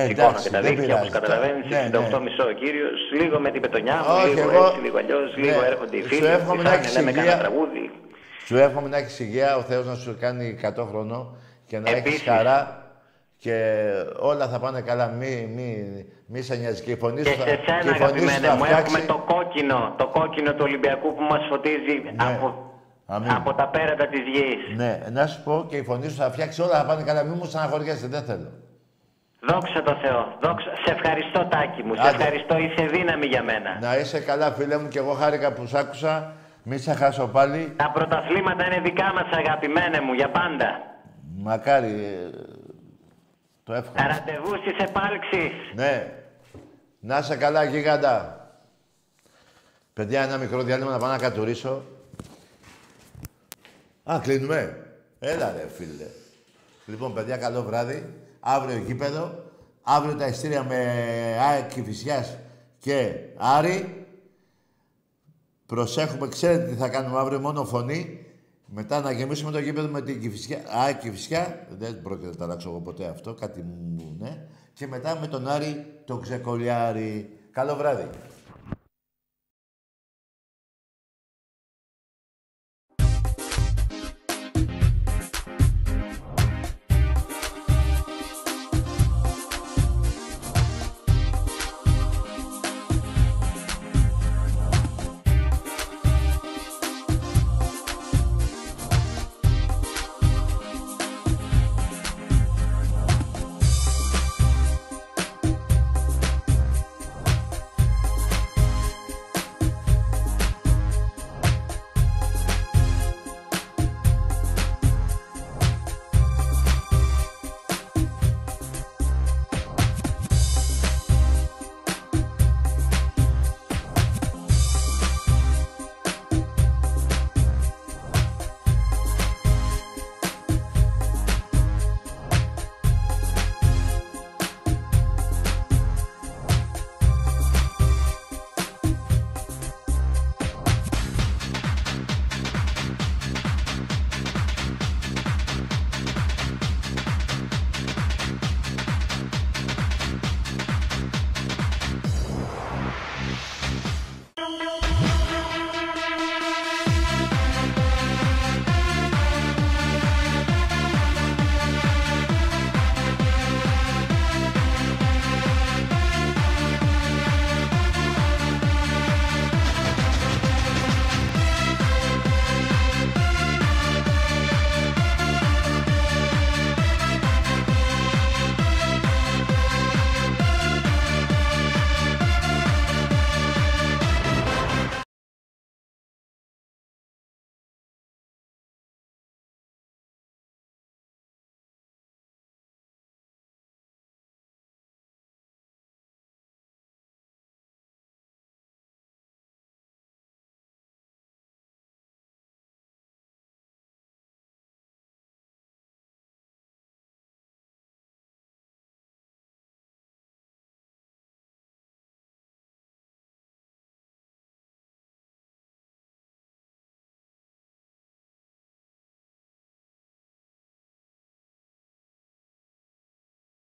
[0.00, 1.26] Ε, σηκώνω εντάξει, και τα δεν δίχτυα, όπως πειράζει.
[1.26, 4.96] καταλαβαίνεις, Ναι, 68,5 ο κύριος, λίγο με την πετονιά μου, Όχι, λίγο εγώ- έτσι, λίγο
[5.02, 5.42] αλλιώς, Ναι.
[5.46, 7.22] λίγο έρχονται οι Σου φίλοι, εύχομαι να πιθάνε, έχεις λέμε υγεία.
[7.22, 7.84] κανένα τραγούδι.
[8.46, 11.24] Σου εύχομαι να έχεις υγεία, ο Θεός να σου κάνει 100 χρονών
[11.68, 12.22] και να έχεις Επίσης.
[12.28, 12.58] χαρά
[13.44, 13.56] και
[14.30, 15.06] όλα θα πάνε καλά.
[15.18, 15.68] Μη, μη,
[16.26, 16.82] μη σε νοιάζει.
[16.82, 18.64] Και η φωνή Και σου θα, σε και σένα, η φωνή σου αγαπημένε θα μου,
[18.64, 18.82] φτιάξει.
[18.94, 22.46] έχουμε το κόκκινο, το κόκκινο του Ολυμπιακού που μας φωτίζει από,
[23.06, 23.30] Αμήν.
[23.30, 24.76] από τα πέρατα της γης.
[24.76, 27.22] Ναι, να σου πω και η φωνή σου θα φτιάξει όλα θα πάνε καλά.
[27.22, 28.50] Μην μου στεναχωριέσαι, δεν θέλω.
[29.40, 30.36] Δόξα τω Θεώ.
[30.42, 30.70] Δόξα.
[30.84, 31.94] Σε ευχαριστώ, Τάκη μου.
[31.94, 32.10] Σε Άντε.
[32.16, 32.56] ευχαριστώ.
[32.58, 33.78] Είσαι δύναμη για μένα.
[33.80, 36.32] Να είσαι καλά, φίλε μου, και εγώ χάρηκα που σ' άκουσα.
[36.62, 37.72] Μη σε χάσω πάλι.
[37.76, 40.80] Τα πρωταθλήματα είναι δικά μας, αγαπημένε μου, για πάντα.
[41.36, 41.88] Μακάρι.
[41.88, 42.30] ε,
[43.64, 44.06] το εύχομαι.
[44.08, 45.52] Ραντεβού στις επάλξεις.
[45.74, 46.12] Ναι.
[47.00, 48.34] Να είσαι καλά, γίγαντα.
[49.92, 51.82] Παιδιά, ένα μικρό διάλειμμα να πάω να κατουρίσω.
[54.04, 54.86] Α, κλείνουμε.
[55.18, 56.06] Έλα ρε, φίλε.
[56.86, 58.14] Λοιπόν, παιδιά, καλό βράδυ.
[58.40, 59.44] Αύριο γήπεδο.
[59.82, 60.76] Αύριο τα ειστήρια με
[61.40, 62.36] ΑΕΚ Κηφισιάς
[62.78, 64.06] και Άρη.
[65.66, 68.24] Προσέχουμε, ξέρετε τι θα κάνουμε αύριο, μόνο φωνή.
[68.66, 70.62] Μετά να γεμίσουμε το γήπεδο με την Κηφισιά.
[70.68, 71.66] ΑΕΚ Κηφισιά.
[71.78, 74.46] Δεν πρόκειται να τα αλλάξω εγώ ποτέ αυτό, κάτι μου, ναι.
[74.72, 77.38] Και μετά με τον Άρη το ξεκολιάρι.
[77.50, 78.08] Καλό βράδυ.